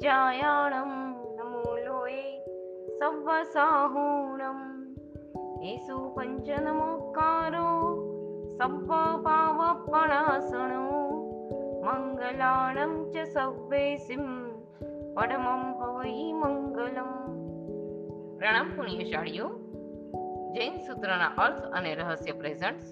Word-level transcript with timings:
વિજ્જાયાણમ 0.00 0.92
નમો 1.38 1.62
લોએ 1.86 2.20
સવ્વસાહૂણમ 2.98 4.60
એસુ 5.62 5.96
પંચનમોકારો 6.16 7.66
સવ્વ 8.56 8.92
પાવપણાસણો 9.22 10.84
મંગલાણમ 11.84 12.94
ચ 13.12 13.26
સવ્વેસિમ 13.26 14.24
મંગલમ 16.34 17.10
પ્રણામ 18.38 18.68
પુણ્યશાળીઓ 18.76 19.48
જૈન 20.54 20.78
સૂત્રના 20.86 21.32
અર્થ 21.36 21.66
અને 21.72 21.94
રહસ્ય 21.94 22.34
પ્રેઝન્ટ્સ 22.34 22.86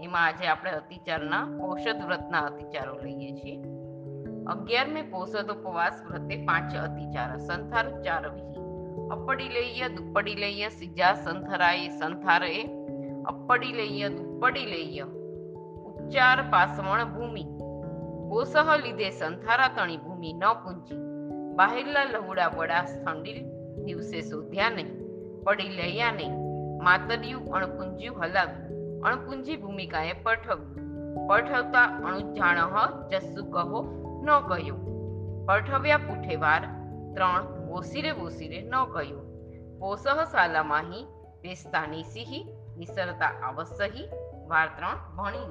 એમાં 0.00 0.26
આજે 0.26 0.48
આપણે 0.48 0.70
અતિચારના 0.70 1.44
ઔષધ 1.62 2.02
વ્રતના 2.06 2.44
અતિચારો 2.46 2.98
લઈએ 3.02 3.30
છીએ. 3.32 3.79
અગિયારમે 4.50 5.02
પોષદ 5.02 5.50
ઉપવાસ 5.50 6.02
વ્રતે 6.10 6.36
પાંચ 6.44 6.76
અતિચાર, 6.76 7.36
સંથાર 7.36 8.02
ચાર 8.02 8.28
વિહી. 8.28 8.50
અપ્પડી 9.08 9.48
લઈએ, 9.48 9.88
દુપ્પડી 9.88 10.34
લઈએ, 10.34 10.68
સિજા 10.68 11.14
સંથરાય 11.14 11.88
સંથારે. 11.88 12.64
દુપ્પડી 14.08 14.66
લઈએ. 14.66 15.00
ઉચ્ચાર 15.82 16.42
પાસવણ 16.42 17.04
ભૂમિ. 17.04 17.44
પોસહ 18.30 18.76
લીધે 18.76 19.10
સંથારા 19.10 19.68
તણી 19.68 19.96
ભૂમિ 19.96 20.32
ન 20.32 20.52
પૂંજી. 20.52 20.94
બાહેલા 21.54 22.04
લહુડા 22.04 22.48
વડા 22.48 22.84
સ્થંડીલ 22.84 23.44
દિવસે 23.84 24.20
શોધ્યા 24.20 24.70
નહીં. 24.70 25.00
પડી 25.44 25.68
લયા 25.68 26.12
નહીં. 26.12 26.32
માતરિયું 26.84 27.52
અણપુંજ્યું 27.52 28.22
હલાવ્યું. 28.22 28.70
અણપુંજી 29.00 29.56
ભૂમિકાએ 29.56 30.12
પઠવ્યું. 30.12 30.80
પઠવતા 31.28 31.82
અણુજાણ 31.82 32.56
જસ્સુ 33.08 33.44
કહો 33.44 33.99
ન 34.22 34.30
કહ્યું. 34.48 34.80
પઠવ્યા 35.46 35.96
પુઠેવાર 35.96 36.62
ત્રણ 37.14 37.42
ઓસીરે 37.70 38.10
ઓસીરે 38.10 38.60
ન 38.62 38.74
કહ્યું. 38.84 39.24
પોસહ 39.78 40.24
સાલામાહી 40.24 41.06
પેસ્તાની 41.40 42.02
સિહી, 42.02 42.44
નિસરતા 42.78 43.32
આવસહી 43.42 44.08
વાર 44.46 44.68
ત્રણ 44.76 44.98
ભણી 45.16 45.48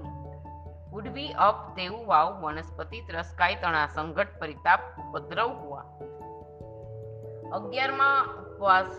ઉડવી 0.94 1.34
અપ 1.34 1.76
તેવું 1.76 2.08
વાવ 2.08 2.42
વનસ્પતિ 2.42 3.02
ત્રસ્કાય 3.02 3.56
તણા 3.56 3.88
સંઘટ 3.88 4.40
પરિતાપ 4.40 4.80
ઉપદ્રવ 5.00 5.50
હુઆ. 5.50 5.86
અગિયારમાં 7.54 8.26
ઉપવાસ 8.26 8.92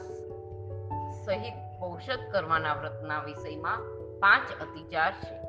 સહિત 1.24 1.54
ઔષધ 1.82 2.30
કરવાના 2.32 2.74
વ્રતના 2.74 3.20
વિષયમાં 3.20 3.80
પાંચ 4.20 4.48
અતિચાર 4.62 5.12
છે. 5.12 5.40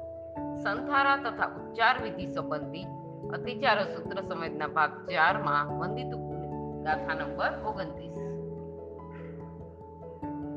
સંથારા 0.63 1.17
તથા 1.17 1.45
ઉચ્ચાર 1.45 2.01
વિધિ 2.01 2.33
સંબંધી 2.33 2.85
અતિચાર 3.33 3.83
સૂત્ર 3.83 4.21
સંવેદના 4.21 4.67
ભાગ 4.67 4.91
ચારમાં 5.09 5.67
વંદિત 5.79 6.11
ગાથા 6.83 7.13
નંબર 7.13 7.53
ઓગણત્રીસ. 7.65 8.17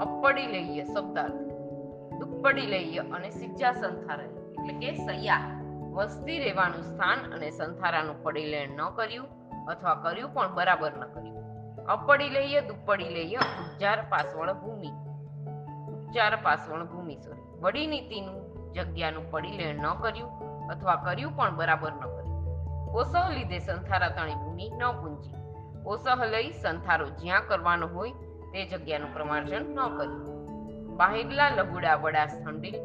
અપડી 0.00 0.47
લઈએ 0.47 0.84
શબ્દાર્થ, 0.84 1.41
દુપ્પડી 2.19 2.66
લઈએ 2.66 2.98
અને 2.98 3.31
સિજ્જા 3.31 3.72
સંથારા 3.72 4.25
એટલે 4.25 4.72
કે 4.72 4.94
સૈયા. 5.06 5.61
વસ્તી 5.92 6.39
રહેવાનું 6.39 6.83
સ્થાન 6.83 7.33
અને 7.33 7.50
સંથારાનું 7.50 8.22
પડી 8.22 8.47
લેણ 8.47 8.70
ન 8.70 8.91
કર્યું 8.97 9.28
અથવા 9.66 9.94
કર્યું 9.94 10.34
પણ 10.34 10.55
બરાબર 10.55 10.92
ન 10.92 11.05
કર્યું. 11.14 11.34
અપડી 11.86 12.28
લઈએ, 12.28 12.61
દુપ્પડી 12.61 13.09
લઈએ, 13.09 13.36
ઉચ્ચાર 13.36 13.98
પાસવણ 14.09 14.53
ભૂમિ. 14.53 14.91
ઉચ્ચાર 15.92 16.36
પાસવણ 16.42 16.84
ભૂમિ 16.84 17.16
સોરી 17.16 17.41
વડી 17.61 17.86
નીતિનું 17.86 18.72
જગ્યાનું 18.72 19.31
પડી 19.31 19.56
લેણ 19.56 19.75
ન 19.75 19.94
કર્યું 20.00 20.31
અથવા 20.69 20.97
કર્યું 20.97 21.37
પણ 21.37 21.56
બરાબર 21.56 21.93
ન 21.93 22.00
કર્યું. 22.00 22.23
ઓસહ 22.94 23.16
લીધે 23.31 23.59
સંથારા 23.59 24.09
તણી 24.09 24.34
ભૂમિ 24.34 24.71
ન 24.71 24.82
પૂંજી 25.03 25.37
ઓસહ 25.87 26.06
લઈ 26.25 26.50
સંથારો 26.50 27.06
જ્યાં 27.09 27.49
કરવાનો 27.49 27.87
હોય 27.87 28.12
તે 28.53 28.66
જગ્યાનું 28.66 29.15
પ્રમાર્જન 29.15 29.65
ન 29.72 29.78
કર્યું 29.97 30.97
બાહેગલા 30.97 31.49
લઘુડા 31.49 31.94
વડા 31.94 32.27
સ્થંડિલ 32.27 32.77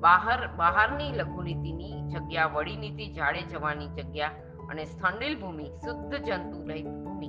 બહાર, 0.00 0.48
બહારની 0.56 1.12
લઘુનીતિની 1.12 2.02
જગ્યા 2.08 2.46
વડી 2.46 2.76
નીતિ 2.76 3.08
જાડે 3.08 3.42
જવાની 3.42 3.88
જગ્યા 3.88 4.30
અને 4.70 4.84
સ્થંડિલ 4.84 5.40
ભૂમિ 5.40 5.66
શુદ્ધ 5.84 6.14
જંતુ 6.14 6.68
રહિત 6.68 6.86
ભૂમિ. 6.86 7.28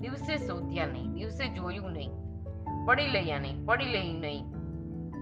દિવસે 0.00 0.36
શોધ્યા 0.46 0.86
નહીં, 0.86 1.12
દિવસે 1.12 1.48
જોયું 1.48 1.92
નહીં, 1.92 2.12
પડી 2.86 3.08
લયા 3.08 3.38
નહીં, 3.38 3.66
પડી 3.66 3.84
લઈ 3.84 4.12
નહીં. 4.12 4.44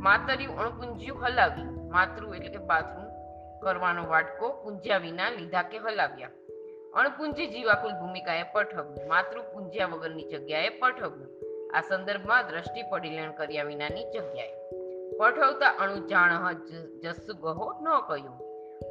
માતર્યું 0.00 0.58
અણપુંજ્યું 0.58 1.26
હલાવી, 1.26 1.68
માતૃ 1.90 2.34
એટલે 2.34 2.48
કે 2.48 2.58
બાથરૂમ 2.58 3.06
કરવાનો 3.66 4.08
વાટકો 4.08 4.52
પૂંજ્યા 4.64 5.04
વિના 5.06 5.30
લીધા 5.38 5.64
કે 5.70 5.78
હલાવ્યા. 5.78 6.34
અણપુંજી 7.00 7.46
જીવાકુલ 7.54 7.94
ભૂમિકાએ 8.00 8.44
પઠવ્યું 8.54 9.08
માતૃ 9.08 9.40
પૂંજ્યા 9.52 9.90
વગરની 9.92 10.28
જગ્યાએ 10.32 10.70
પઠવ્યું. 10.80 11.30
આ 11.74 11.82
સંદર્ભમાં 11.88 12.48
દ્રષ્ટિ 12.48 12.88
પડીલેણ 12.90 13.36
કર્યા 13.38 13.68
વિનાની 13.70 14.06
જગ્યાએ. 14.14 14.54
પઠવતા 15.18 15.72
અણુ 15.82 15.96
જાણ 16.08 16.32
જસ્સુ 17.02 17.34
ગહો 17.44 17.66
ન 17.84 17.88
કહ્યું. 18.08 18.36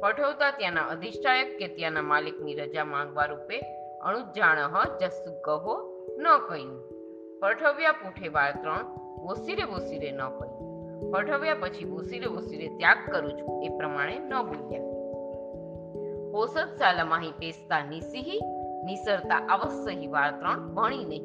પઠવતા 0.02 0.50
ત્યાંના 0.58 0.86
અધિષ્ઠાયક 0.94 1.50
કે 1.58 1.68
ત્યાંના 1.76 2.06
માલિકની 2.12 2.54
રજા 2.54 2.86
માંગવા 2.92 3.26
રૂપે 3.32 3.60
અણુજાણ 4.02 4.60
જસ્સુ 5.00 5.32
ગહો 5.46 5.76
ન 6.18 6.26
કહ્યું. 6.48 6.76
પઠવ્યા 7.42 7.98
પૂઠે 8.02 8.28
બાળ 8.28 8.54
ત્રણ 8.62 8.86
વોસીરે 9.24 9.64
વોસીરે 9.72 10.10
ન 10.12 10.22
કહ્યું. 10.38 10.55
પઠવ્યા 11.12 11.54
પછી 11.54 11.84
વોસીરે 11.84 12.26
વોસીરે 12.26 12.68
ત્યાગ 12.68 12.98
કરું 13.12 13.32
છું, 13.32 13.64
એ 13.64 13.68
પ્રમાણે 13.68 14.18
ન 14.18 14.34
બોલ્યા. 14.42 14.84
પોષદ 16.32 16.76
સાલમાહી 16.78 17.32
પેસતા 17.38 17.80
નિસિહી, 17.84 18.40
નિસરતા 18.84 19.36
અવશ્ય 19.36 20.06
વાર 20.06 20.30
ત્રણ 20.30 20.74
ભણી 20.74 21.04
નહીં. 21.04 21.24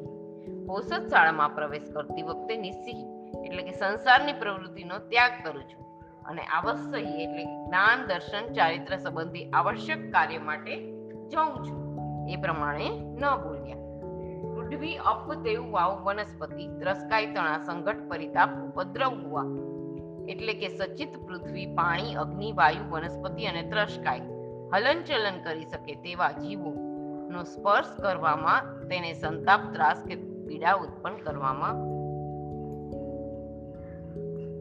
પોષદ 0.66 1.08
શાળામાં 1.10 1.54
પ્રવેશ 1.54 1.88
કરતી 1.94 2.22
વખતે 2.22 2.56
નિસિહી, 2.56 3.06
એટલે 3.44 3.62
કે 3.62 3.72
સંસારની 3.72 4.32
પ્રવૃત્તિનો 4.32 4.98
ત્યાગ 4.98 5.30
કરું 5.44 5.62
છું 5.62 5.82
અને 6.24 6.42
આવશ્ય 6.42 6.98
એટલે 6.98 7.44
જ્ઞાન, 7.44 8.06
દર્શન, 8.06 8.52
ચારિત્ર 8.52 8.96
સંબંધી 8.96 9.50
આવશ્યક 9.50 10.12
કાર્ય 10.12 10.38
માટે 10.38 10.74
જઉં 11.28 11.50
છું, 11.64 11.80
એ 12.28 12.36
પ્રમાણે 12.36 12.88
ન 12.90 13.24
બોલ્યા. 13.44 13.80
પૃથ્વી 14.54 14.96
અપ 14.96 15.28
તેવું 15.44 15.72
વાવ 15.72 15.92
વનસ્પતિ 16.02 16.68
ત્રસ્કાય 16.80 17.26
તણા 17.26 17.58
સંઘટ 17.58 18.08
પરિતાપ 18.08 18.50
ઉપદ્રવ 18.64 19.14
હુઆ 19.24 19.71
એટલે 20.28 20.54
કે 20.54 20.68
સચિત 20.68 21.26
પૃથ્વી, 21.26 21.66
પાણી, 21.66 22.14
અગ્નિ, 22.14 22.52
વાયુ, 22.52 22.90
વનસ્પતિ 22.90 23.46
અને 23.46 23.62
ત્રષ્કાય 23.62 24.20
હલનચલન 24.74 25.42
કરી 25.42 25.64
શકે 25.64 25.94
તેવા 25.94 26.32
જીવો 26.32 26.74
નો 27.30 27.42
સ્પર્શ 27.42 28.00
કરવામાં 28.00 28.88
તેને 28.88 29.12
સંતાપ, 29.12 29.60
ત્રાસ 29.72 30.04
કે 30.08 30.16
પીડા 30.16 30.74
ઉત્પન્ન 30.74 31.16
કરવામાં 31.16 31.76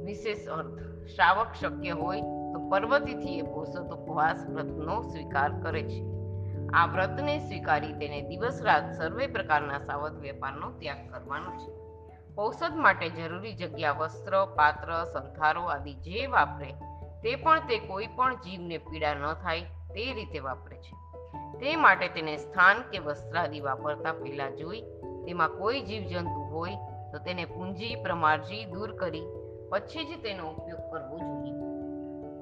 વિશેષ 0.05 0.47
અર્થ. 0.47 0.79
શ્રાવક 1.15 1.53
શક્ય 1.61 1.91
હોય 1.91 2.21
તો 2.21 2.69
પર્વતીથી 2.69 3.39
એ 3.39 3.41
પોષત 3.41 3.77
ઉપવાસ 3.77 4.49
વ્રતનો 4.49 5.01
સ્વીકાર 5.01 5.51
કરે 5.61 5.83
છે. 5.83 6.01
આ 6.73 6.85
વ્રતને 6.85 7.39
સ્વીકારી 7.39 7.93
તેને 7.93 8.21
દિવસ 8.21 8.61
રાત 8.61 8.93
સર્વે 8.97 9.27
પ્રકારના 9.27 9.77
સાવધ 9.77 10.19
વેપારનો 10.19 10.71
ત્યાગ 10.79 11.13
કરવાનો 11.13 11.51
છે. 11.51 11.80
ઔષધ 12.39 12.75
માટે 12.75 13.09
જરૂરી 13.09 13.53
જગ્યા, 13.53 13.91
વસ્ત્ર, 13.91 14.47
પાત્ર, 14.55 15.03
સંથારો 15.13 15.61
આદિ 15.61 15.93
જે 15.93 16.27
વાપરે 16.27 16.73
તે 17.23 17.35
પણ 17.35 17.59
તે 17.59 17.79
કોઈ 17.79 18.07
પણ 18.07 18.35
જીવને 18.35 18.77
પીડા 18.77 19.13
ન 19.13 19.33
થાય 19.33 19.61
તે 19.61 20.13
રીતે 20.13 20.39
વાપરે 20.39 20.77
છે. 20.77 20.95
તે 21.59 21.75
માટે 21.75 22.07
તેને 22.07 22.37
સ્થાન 22.37 22.81
કે 22.81 22.99
વસ્ત્ર 22.99 23.37
આદિ 23.37 23.59
વાપરતા 23.59 24.11
પહેલા 24.11 24.49
જોઈ, 24.49 24.81
તેમાં 25.25 25.49
કોઈ 25.49 25.81
જીવજંતુ 25.81 26.41
હોય 26.41 26.75
તો 27.11 27.17
તેને 27.17 27.45
પૂંજી 27.45 27.95
પ્રમાર્જી 27.95 28.65
દૂર 28.65 28.95
કરી, 28.95 29.23
પછી 29.69 30.05
જ 30.05 30.23
તેનો 30.23 30.49
ઉપયોગ 30.49 30.79
કરવો 30.79 31.17
જોઈએ. 31.17 31.53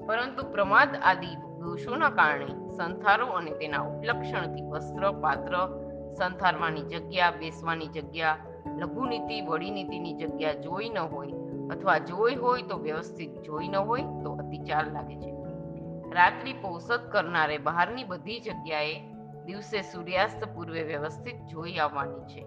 પરંતુ 0.06 0.42
પ્રમાદ 0.52 0.96
આદિ 1.04 1.36
દોષોના 1.36 2.10
કારણે 2.10 2.68
સંથારો 2.76 3.26
અને 3.26 3.50
તેના 3.50 3.80
ઉપલક્ષણથી 3.80 4.62
વસ્ત્ર, 4.62 5.12
પાત્ર, 5.12 5.54
સંથારવાની 6.18 6.82
જગ્યા, 6.82 7.30
બેસવાની 7.30 7.86
જગ્યા 7.86 8.36
લઘુનીતિ, 8.66 9.40
વડીનીતિની 9.40 10.12
જગ્યા 10.12 10.52
જોઈ 10.52 10.88
ન 10.88 10.98
હોય 10.98 11.32
અથવા 11.70 11.98
જોઈ 11.98 12.34
હોય 12.34 12.62
તો 12.62 12.76
વ્યવસ્થિત 12.76 13.42
જોઈ 13.42 13.68
ન 13.68 13.76
હોય 13.76 14.02
તો 14.02 14.32
અતિચાર 14.32 14.92
લાગે 14.92 15.16
છે. 15.16 15.30
રાત્રિ 16.12 16.52
પોષક 16.52 17.12
કરનારે 17.12 17.58
બહારની 17.58 18.04
બધી 18.04 18.40
જગ્યાએ 18.40 19.00
દિવસે 19.44 19.82
સૂર્યાસ્ત 19.82 20.44
પૂર્વે 20.44 20.82
વ્યવસ્થિત 20.82 21.46
જોઈ 21.46 21.76
આવવાની 21.76 22.20
છે 22.20 22.40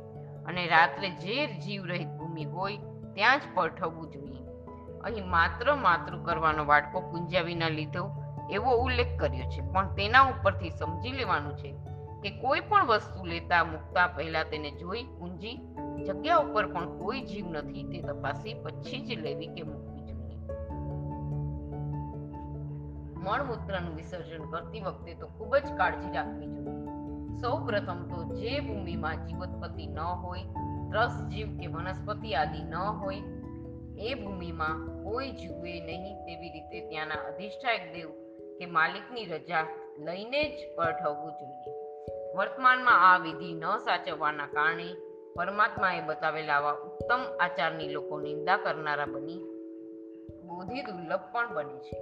અને 0.46 0.68
રાત્રે 0.68 1.10
જે 1.10 1.48
જીવરહિત 1.48 2.08
ભૂમિ 2.08 2.46
હોય 2.46 2.78
ત્યાં 3.14 3.40
જ 3.40 3.42
પઠવવું 3.54 4.12
જોઈએ. 4.12 4.44
અહીં 5.04 5.30
માત્ર 5.30 5.76
માતૃ 5.76 6.18
કરવાનો 6.24 6.66
વાટકો 6.66 7.02
પૂંજ્યા 7.02 7.42
વિના 7.42 7.70
લીધો 7.70 8.12
એવો 8.52 8.72
ઉલ્લેખ 8.72 9.20
કર્યો 9.20 9.50
છે. 9.50 9.62
પણ 9.72 9.96
તેના 9.96 10.22
ઉપરથી 10.22 10.70
સમજી 10.70 11.12
લેવાનું 11.12 11.58
છે 11.58 11.76
કે 12.24 12.30
કોઈ 12.30 12.60
પણ 12.60 12.86
વસ્તુ 12.86 13.26
લેતા, 13.26 13.64
મૂકતા 13.64 14.08
પહેલા 14.08 14.44
તેને 14.44 14.72
જોઈ, 14.72 15.04
પૂંજી 15.04 15.62
જગ્યા 16.06 16.38
ઉપર 16.38 16.68
પણ 16.68 16.98
કોઈ 16.98 17.22
જીવ 17.22 17.48
નથી, 17.48 17.84
તે 17.84 18.02
તપાસી 18.02 18.54
પછી 18.54 19.00
જ 19.00 19.20
લેવી 19.20 19.48
કે 19.48 19.64
મૂકવી 19.64 20.04
જોઈએ. 20.04 20.38
મળમૂત્રનું 23.24 23.96
વિસર્જન 23.96 24.44
કરતી 24.52 24.80
વખતે 24.80 25.14
તો 25.14 25.28
ખૂબ 25.28 25.56
જ 25.56 25.78
કાળજી 25.78 26.12
રાખવી 26.12 26.48
જોઈએ. 26.48 26.90
સૌ 27.42 27.66
પ્રથમ 27.66 28.04
તો 28.08 28.36
જે 28.36 28.60
ભૂમિમાં 28.60 29.26
જીવોત્પત્તિ 29.26 29.88
ન 29.88 30.00
હોય 30.00 30.42
રસ 30.94 31.16
જીવ 31.32 31.48
કે 31.58 31.68
વનસ્પતિ 31.68 32.34
આદિ 32.34 32.64
ન 32.64 32.76
હોય, 32.76 33.22
એ 34.00 34.14
ભૂમિમાં 34.14 35.04
કોઈ 35.04 35.32
જીવે 35.32 35.80
નહીં 35.86 36.16
તેવી 36.16 36.50
રીતે 36.50 36.90
ત્યાંના 36.90 37.16
અધિષ્ઠાયક 37.16 37.94
દેવ 37.94 38.10
કે 38.60 38.66
માલિકની 38.66 39.26
રજા 39.26 39.64
લઈને 40.00 40.44
જ 40.50 40.60
પઠવવું 40.78 41.32
જોઈએ. 41.32 41.74
વર્તમાનમાં 42.38 43.14
આ 43.14 43.18
વિધિ 43.18 43.54
ન 43.54 43.66
સાચવવાના 43.78 44.48
કારણે 44.48 44.88
પરમાત્માએ 45.36 46.02
બતાવેલા 46.02 46.54
આવા 46.54 46.72
ઉત્તમ 46.72 47.20
આચારની 47.40 47.90
લોકો 47.90 48.20
નિંદા 48.20 48.58
કરનારા 48.58 49.06
બની. 49.06 49.40
બોધિ 50.48 50.82
દુર્લભ 50.82 51.20
પણ 51.32 51.54
બને 51.54 51.80
છે. 51.80 51.98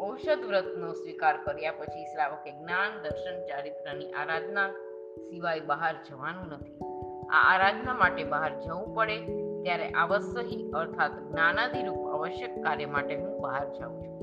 ઔષધ 0.00 0.44
વ્રતનો 0.46 0.92
સ્વીકાર 0.92 1.36
કર્યા 1.36 1.72
પછી 1.72 2.04
શ્રાવકે 2.04 2.50
જ્ઞાન, 2.50 3.02
દર્શન, 3.02 3.46
ચારિત્રની 3.46 4.12
આરાધના 4.12 4.70
સિવાય 5.30 5.60
બહાર 5.60 5.94
જવાનું 6.08 6.48
નથી. 6.48 6.78
આ 7.30 7.54
આરાધના 7.54 7.94
માટે 7.94 8.24
બહાર 8.24 8.60
જવું 8.60 8.94
પડે 8.94 9.18
ત્યારે 9.62 9.88
આવશ્યહી 9.88 10.70
અર્થાત 10.70 11.10
જ્ઞાનાધિરૂપ 11.10 12.08
આવશ્યક 12.14 12.62
કાર્ય 12.62 12.86
માટે 12.86 13.16
હું 13.16 13.40
બહાર 13.40 13.68
જાઉં 13.68 14.02
છું. 14.02 14.18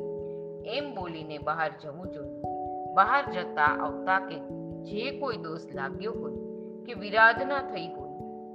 એમ 0.65 0.95
બોલીને 0.95 1.37
બહાર 1.37 1.71
જવું 1.83 2.11
જોઈએ. 2.11 2.41
બહાર 2.93 3.31
જતા 3.31 3.63
આવતા 3.63 4.19
કે 4.19 4.35
જે 4.83 5.19
કોઈ 5.19 5.37
દોષ 5.37 5.59
લાગ્યો 5.73 6.11
હોય 6.11 6.44
કે 6.85 6.93
વિરાધના 6.93 7.61
થઈ 7.61 7.87
હોય 7.87 8.05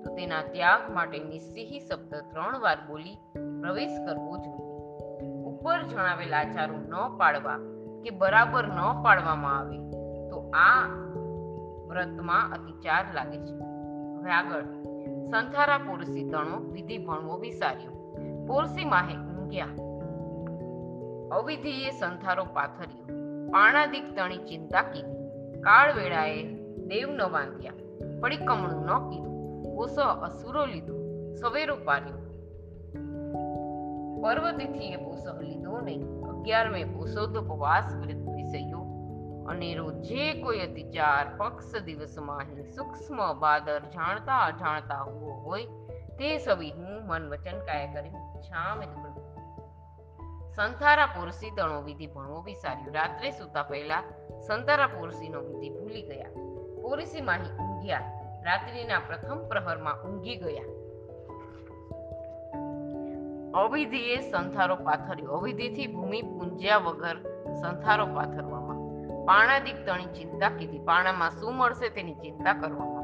તો 0.02 0.14
તેના 0.14 0.42
ત્યાગ 0.42 0.92
માટે 0.92 1.18
નિસ્સિહી 1.18 1.80
શબ્દ 1.80 2.14
ત્રણ 2.14 2.58
વાર 2.58 2.78
બોલી 2.88 3.18
પ્રવેશ 3.60 3.90
કરવો 4.06 4.38
જોઈએ. 4.38 4.70
ઉપર 5.42 5.82
જણાવેલ 5.82 6.34
આચારો 6.34 6.76
ન 6.76 7.18
પાડવા 7.18 7.58
કે 8.02 8.10
બરાબર 8.10 8.66
ન 8.66 9.02
પાડવામાં 9.02 9.58
આવે, 9.58 9.78
તો 10.30 10.50
આ 10.54 10.86
વ્રતમાં 11.88 12.52
અતિચાર 12.52 13.04
લાગે 13.14 13.38
છે. 13.38 13.54
હવે 14.20 14.30
આગળ. 14.30 14.62
સંથારા 15.24 15.78
પોરસી 15.78 16.28
તણો 16.28 16.58
વિધિ 16.58 16.98
ભણવો 16.98 17.36
વિસાર્યો. 17.36 17.90
પોરસી 18.48 18.84
માહે 18.84 19.14
ઊંઘ્યા. 19.16 19.66
અવિધિએ 21.36 21.90
સંથારો 21.90 22.44
પાથર્યો. 22.44 23.04
પાણાદિક 23.50 24.16
તણી 24.16 24.38
ચિંતા 24.38 24.82
કીધી. 24.82 25.20
કાળ 25.60 25.94
વેળાએ 25.94 26.42
દેવ 26.76 27.08
ન 27.10 27.26
બાંધ્યા 27.32 27.72
પડી 28.20 28.36
કમળું 28.36 28.86
ન 28.86 29.10
કીધું. 29.10 29.36
ઓસો 29.76 30.02
અસુરો 30.02 30.66
લીધો. 30.66 31.00
સવેરો 31.34 31.76
પાર્યો 31.76 32.18
પર્વતિથીએ 34.22 34.96
પોસો 34.96 35.40
લીધો 35.40 35.80
નહીં 35.80 36.02
અગિયારમે 36.22 36.84
પોષોદોપવાસ 36.84 37.94
વ્રત 37.94 38.28
વિષયો 38.28 38.80
અને 39.48 39.74
રોજે 39.74 40.42
કોઈ 40.42 40.58
અતિચાર 40.58 41.36
પક્ષ 41.36 41.82
દિવસમાં 41.84 42.62
સૂક્ષ્મ 42.62 43.40
બાદર 43.40 43.78
જાણતા 43.78 44.38
અજાણતા 44.38 45.02
હોવો 45.02 45.30
હોય, 45.30 45.64
તે 46.18 46.38
સવી 46.38 46.70
હું 46.70 47.06
મન 47.06 47.28
વચન 47.28 47.58
કાય 47.58 47.94
કરી 47.94 48.10
છામે 48.40 48.86
સંતારા 50.56 51.06
પોરસી 51.06 51.50
તણો 51.50 51.82
વિધિ 51.82 52.06
ભણવો 52.06 52.42
વિસાર્યું. 52.42 52.94
રાત્રે 52.94 53.30
સૂતા 53.30 53.62
પહેલા 53.62 54.02
સંતારા 54.46 54.86
પોરસીનો 54.86 55.40
વિધિ 55.40 55.70
ભૂલી 55.70 56.02
ગયા. 56.02 56.30
પોરસી 56.82 57.20
માહી 57.20 57.69
ઊંઘ્યા 57.80 58.00
રાત્રિના 58.44 58.98
પ્રથમ 58.98 59.48
પ્રહરમાં 59.48 60.04
ઊંઘી 60.04 60.36
ગયા. 60.36 60.62
અવિધિએ 63.60 64.30
સંથારો 64.30 64.76
પાથર્યો. 64.76 65.30
અવિધિથી 65.30 65.86
ભૂમિ 65.86 66.22
પૂંજ્યા 66.22 66.76
વગર 66.76 67.16
સંથારો 67.54 68.06
પાથરવામાં. 68.06 68.76
પાણાદિક 69.26 69.86
તણી 69.86 70.06
ચિંતા 70.06 70.50
કીધી. 70.50 70.78
પાણામાં 70.78 71.30
શું 71.30 71.54
મળશે 71.54 71.88
તેની 71.88 72.14
ચિંતા 72.14 72.52
કરવામાં. 72.52 73.02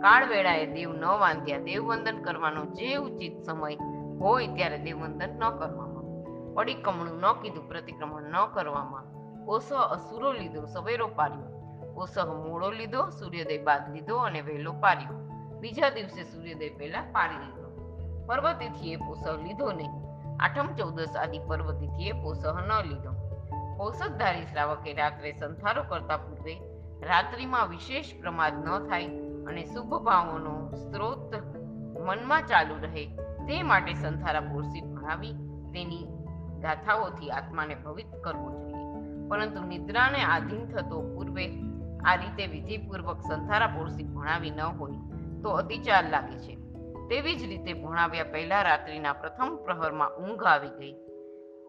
કાળ 0.00 0.28
વેળાએ 0.28 0.66
દેવ 0.66 0.92
ન 0.92 1.04
વાંધ્યા. 1.04 1.58
દેવવંદન 1.58 2.22
કરવાનો 2.22 2.64
જે 2.64 2.96
ઉચિત 2.96 3.42
સમય 3.42 3.76
હોય 4.20 4.46
ત્યારે 4.46 4.78
દેવવંદન 4.78 5.28
ન 5.28 5.50
કરવામાં. 5.50 6.54
પડી 6.54 6.74
કમણું 6.74 7.20
ન 7.20 7.32
કીધું, 7.32 7.68
પ્રતિક્રમણ 7.68 8.22
ન 8.22 8.46
કરવામાં. 8.54 9.04
ઓસો 9.44 9.76
અસુરો 9.76 10.32
લીધો, 10.32 10.64
સવેરો 10.64 11.06
પાર્યો 11.06 11.57
ઓસહ 11.98 12.18
મોડો 12.46 12.70
લીધો, 12.70 13.10
સૂર્યોદય 13.10 13.58
બાદ 13.58 13.94
લીધો 13.94 14.16
અને 14.16 14.40
વહેલો 14.40 14.72
પાર્યો 14.72 15.14
બીજા 15.60 15.90
દિવસે 15.90 16.22
સૂર્યોદય 16.22 16.68
પહેલા 16.68 17.00
પારી 17.12 17.38
લીધો 17.38 17.68
પર્વતિથિએ 18.26 18.96
પોસહ 18.96 19.26
લીધો 19.28 19.72
નહીં. 19.72 19.92
આઠમ 20.40 20.74
ચૌદસ 20.74 21.16
આદિ 21.16 21.38
પર્વતિથિએ 21.38 22.12
પોસહ 22.12 22.44
ન 22.66 22.72
લીધો. 22.82 23.12
ઔષધધારી 23.80 24.44
શ્રાવકે 24.44 24.92
રાત્રે 24.92 25.32
સંથારો 25.32 25.82
કરતા 25.82 26.16
પૂર્વે 26.16 26.54
રાત્રિમાં 27.02 27.68
વિશેષ 27.68 28.12
પ્રમાદ 28.20 28.54
ન 28.66 28.88
થાય 28.88 29.06
અને 29.46 29.64
શુભ 29.64 29.94
ભાવોનો 30.02 30.54
સ્ત્રોત 30.74 31.34
મનમાં 31.98 32.46
ચાલુ 32.46 32.74
રહે 32.82 33.04
તે 33.48 33.62
માટે 33.62 33.94
સંથારા 33.94 34.40
પોરસી 34.40 34.80
ભણાવી 34.80 35.32
તેની 35.74 36.04
ગાથાઓથી 36.60 37.30
આત્માને 37.30 37.74
ભવિત 37.74 38.10
કરવો 38.24 38.50
જોઈએ. 38.50 39.28
પરંતુ 39.28 39.64
નિદ્રાને 39.64 40.20
આધીન 40.24 40.66
થતો 40.66 41.00
પૂર્વે 41.14 41.46
આ 42.04 42.14
રીતે 42.14 42.46
વિધિપૂર્વક 42.46 43.20
સંથારા 43.20 43.66
પોરસી 43.66 44.04
ભણાવી 44.04 44.50
ન 44.50 44.60
હોય 44.60 44.92
તો 45.42 45.50
અતિચાર 45.50 46.10
લાગે 46.10 46.38
છે. 46.38 46.54
તેવી 47.08 47.34
જ 47.34 47.42
રીતે 47.42 47.72
ભણાવ્યા 47.72 48.24
પહેલા 48.24 48.62
રાત્રિના 48.62 49.12
પ્રથમ 49.12 49.56
પ્રહરમાં 49.56 50.16
ઊંઘ 50.16 50.44
આવી 50.44 50.68
ગઈ. 50.68 50.94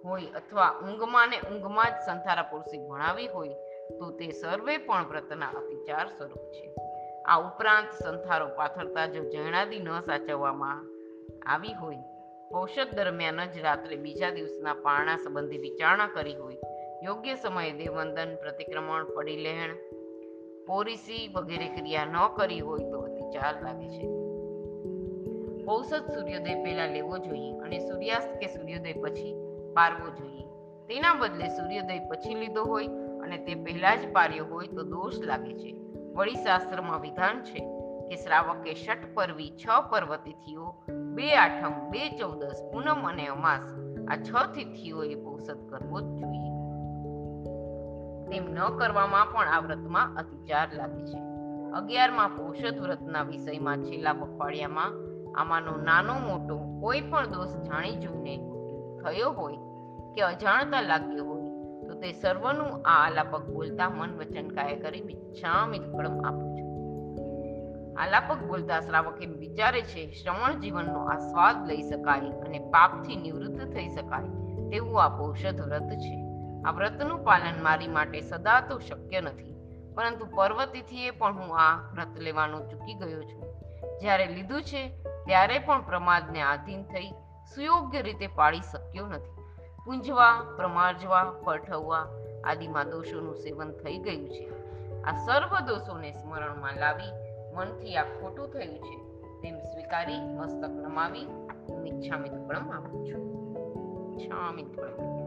હોય 0.06 0.26
અથવા 0.26 0.72
ઊંઘમાં 0.84 1.30
ને 1.30 1.40
ઊંઘમાં 1.40 1.92
જ 1.92 1.94
સંથારા 2.06 2.42
પુરુષી 2.42 2.88
ભણાવી 2.88 3.28
હોય 3.28 3.54
તો 4.00 4.12
તે 4.12 4.32
સર્વે 4.32 4.78
પણ 4.78 5.06
વ્રતના 5.06 5.48
અતિચાર 5.48 6.08
સ્વરૂપ 6.08 6.52
છે. 6.52 6.74
આ 7.26 7.38
ઉપરાંત 7.38 8.04
સંથારો 8.04 8.48
પાથરતા 8.48 9.06
જો 9.06 9.30
જૈણાદી 9.30 9.80
ન 9.80 10.00
સાચવવામાં 10.00 10.86
આવી 11.52 11.74
હોય. 11.74 11.98
ઔષધ 12.56 12.96
દરમિયાન 12.96 13.46
જ 13.46 13.58
રાત્રે 13.58 13.96
બીજા 13.96 14.30
દિવસના 14.30 14.74
પારણા 14.74 15.18
સંબંધી 15.18 15.58
વિચારણા 15.58 16.08
કરી 16.08 16.36
હોય. 16.36 16.58
યોગ્ય 17.04 17.36
સમયે 17.36 17.72
દેવંદન 17.72 18.36
પ્રતિક્રમણ 18.36 19.06
પડી 19.16 19.38
લહેણ 19.38 19.76
પોરીસી 20.70 21.32
વગેરે 21.34 21.68
ક્રિયા 21.68 22.06
ન 22.06 22.28
કરી 22.36 22.60
હોય 22.60 22.90
તો 22.92 23.00
અતિચાર 23.00 23.64
લાગે 23.64 23.90
છે. 23.90 24.06
ઔષધ 25.66 26.12
સૂર્યોદય 26.12 26.64
પહેલા 26.64 26.86
લેવો 26.86 27.18
જોઈએ 27.18 27.58
અને 27.58 27.80
સૂર્યાસ્ત 27.80 28.40
કે 28.40 28.48
સૂર્યોદય 28.48 28.94
પછી 28.94 29.34
પારવો 29.74 30.10
જોઈએ. 30.10 30.44
તેના 30.88 31.14
બદલે 31.14 31.48
સૂર્યોદય 31.48 32.00
પછી 32.00 32.34
લીધો 32.34 32.64
હોય 32.64 32.88
અને 33.22 33.38
તે 33.38 33.56
પહેલા 33.56 33.96
જ 33.96 34.12
પાર્યો 34.14 34.46
હોય 34.46 34.68
તો 34.68 34.84
દોષ 34.84 35.20
લાગે 35.20 35.54
છે. 35.54 35.76
વળી 36.14 36.36
શાસ્ત્રમાં 36.36 37.02
વિધાન 37.02 37.44
છે 37.44 37.60
કે 38.10 38.16
શ્રાવકે 38.16 38.74
ષટ 38.74 39.14
પર્વી 39.14 39.52
છ 39.52 39.66
પર્વ 39.92 40.16
તિથિઓ 40.16 40.74
બે 41.16 41.36
આઠમ, 41.36 41.90
બે 41.90 42.10
ચૌદસ 42.10 42.70
પૂનમ 42.74 43.08
અને 43.08 43.28
અમાસ 43.28 43.62
આ 44.08 44.16
છ 44.16 44.54
તિથિઓએ 44.56 45.26
ઔષધ 45.26 45.70
કરવો 45.70 46.02
જ 46.02 46.04
જોઈએ. 46.04 46.59
તેમ 48.32 48.46
ન 48.52 48.60
કરવામાં 48.78 49.28
પણ 49.34 49.48
આ 49.48 49.60
વ્રતમાં 49.60 50.16
અતિચાર 50.16 50.68
લાગે 50.74 51.06
છે. 51.06 51.20
અગિયારમાં 51.72 52.30
પોષદ 52.30 52.80
વ્રતના 52.82 53.24
વિષયમાં 53.24 53.84
છેલ્લા 53.84 54.14
પખવાડિયામાં 54.14 54.94
આમાંનો 55.36 55.78
નાનો 55.78 56.14
મોટો 56.14 56.58
કોઈ 56.82 57.02
પણ 57.02 57.28
દોષ 57.28 57.48
જાણી 57.48 57.96
જોઈને 57.96 58.38
થયો 59.04 59.32
હોય 59.32 59.58
કે 60.16 60.22
અજાણતા 60.22 60.82
લાગ્યો 60.82 61.26
હોય, 61.26 61.50
તો 61.88 61.94
તે 61.94 62.12
સર્વનું 62.12 62.86
આ 62.86 63.06
આલાપક 63.06 63.46
બોલતા 63.46 63.90
મન 63.90 64.18
વચન 64.20 64.48
કાય 64.48 64.76
કરી 64.76 65.02
મિચ્છામિ 65.02 65.80
દુક્કડમ 65.80 66.26
આપું 66.26 66.50
છું. 66.56 66.70
આલાપક 68.02 68.48
બોલતા 68.48 68.80
શ્રાવક 68.80 69.22
એમ 69.22 69.34
વિચારે 69.34 69.82
છે, 69.82 70.12
શ્રવણ 70.12 70.60
જીવનનો 70.60 71.00
આ 71.00 71.18
સ્વાદ 71.18 71.68
લઈ 71.68 71.82
શકાય 71.82 72.20
અને 72.20 72.60
પાપથી 72.60 73.16
નિવૃત્ત 73.16 73.74
થઈ 73.74 73.90
શકાય 73.90 74.28
તેવું 74.70 75.04
આ 75.04 75.10
પોષદ 75.10 75.62
વ્રત 75.62 75.90
છે. 75.90 76.29
આ 76.66 76.72
વ્રતનું 76.72 77.24
પાલન 77.24 77.64
મારી 77.64 77.88
માટે 77.88 78.22
સદા 78.22 78.60
તો 78.62 78.80
શક્ય 78.80 79.22
નથી, 79.22 79.56
પરંતુ 79.96 80.26
પર્વતિથિએ 80.26 81.12
પણ 81.12 81.34
હું 81.34 81.52
આ 81.60 81.76
વ્રત 81.94 82.14
લેવાનું 82.18 82.70
ચૂકી 82.70 82.94
ગયો 82.94 83.24
છું. 83.24 83.44
જ્યારે 84.02 84.26
લીધું 84.28 84.64
છે, 84.64 84.82
ત્યારે 85.26 85.60
પણ 85.60 85.82
પ્રમાદને 85.82 86.42
આધીન 86.42 86.84
થઈ 86.84 87.12
સુયોગ્ય 87.56 88.02
રીતે 88.02 88.28
પાળી 88.28 88.62
શક્યો 88.62 89.08
નથી. 89.08 89.38
પૂંજવા 89.86 90.34
પ્રમાર્જવા 90.58 91.26
પરઠવવા 91.44 92.06
આદિમાં 92.46 92.90
દોષોનું 92.90 93.36
સેવન 93.36 93.72
થઈ 93.72 93.98
ગયું 93.98 94.28
છે. 94.30 94.46
આ 95.04 95.16
સર્વ 95.26 95.60
દોષોને 95.60 96.12
સ્મરણમાં 96.12 96.78
લાવી 96.78 97.14
મનથી 97.56 97.96
આ 97.96 98.04
ખોટું 98.04 98.52
થયું 98.54 98.78
છે, 98.80 98.96
તેમ 99.42 99.56
સ્વીકારી 99.60 100.22
મસ્તક 100.22 100.74
નમાવી 100.86 101.28
મિચ્છામિ 101.84 102.30
દુક્કડમ 102.30 102.72
આપું 102.72 103.08
છું. 103.08 103.24
ઈચ્છામિ 104.14 104.64
દુક્કડમ 104.64 105.19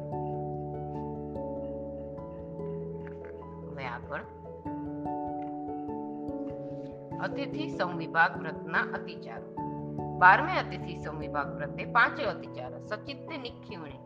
હવે 3.72 3.86
આગળ 3.86 4.20
અતિથિ 7.20 7.68
સંવિભાગ 7.68 8.42
વ્રતના 8.42 8.80
અતિચારો. 8.80 9.56
બારમે 10.18 10.58
અતિથિ 10.58 10.96
સંવિભાગ 10.96 11.54
વ્રતે, 11.54 11.84
પાંચે 11.84 12.24
અતિચારો. 12.24 12.78
સચિત 12.78 13.16
નિખીવણે 13.16 13.98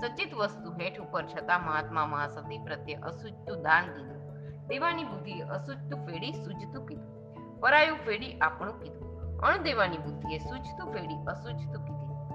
સચિત 0.00 0.34
વસ્તુ 0.34 0.72
હેઠ 0.72 1.00
ઉપર 1.00 1.22
છતાં 1.22 1.66
મહાત્મા 1.66 2.06
મહાસતી 2.06 2.58
પ્રત્યે 2.58 2.94
અસુચતું 2.94 3.62
દાન 3.62 3.84
દીધું. 3.94 4.18
દેવાની 4.66 5.04
બુદ્ધિએ 5.04 5.40
અસૂચતું 5.40 6.06
ફેડી 6.06 6.32
સૂજતું 6.32 6.86
કીધું. 6.86 7.34
પરાયું 7.60 7.98
ફેડી 7.98 8.38
આપણું 8.38 8.80
કીધું. 8.80 9.38
અણદેવાની 9.38 9.98
બુદ્ધિએ 9.98 10.38
સુજતું 10.38 10.92
ફેડી 10.92 11.14
અસૂચતું 11.14 11.84
કીધું. 11.84 12.28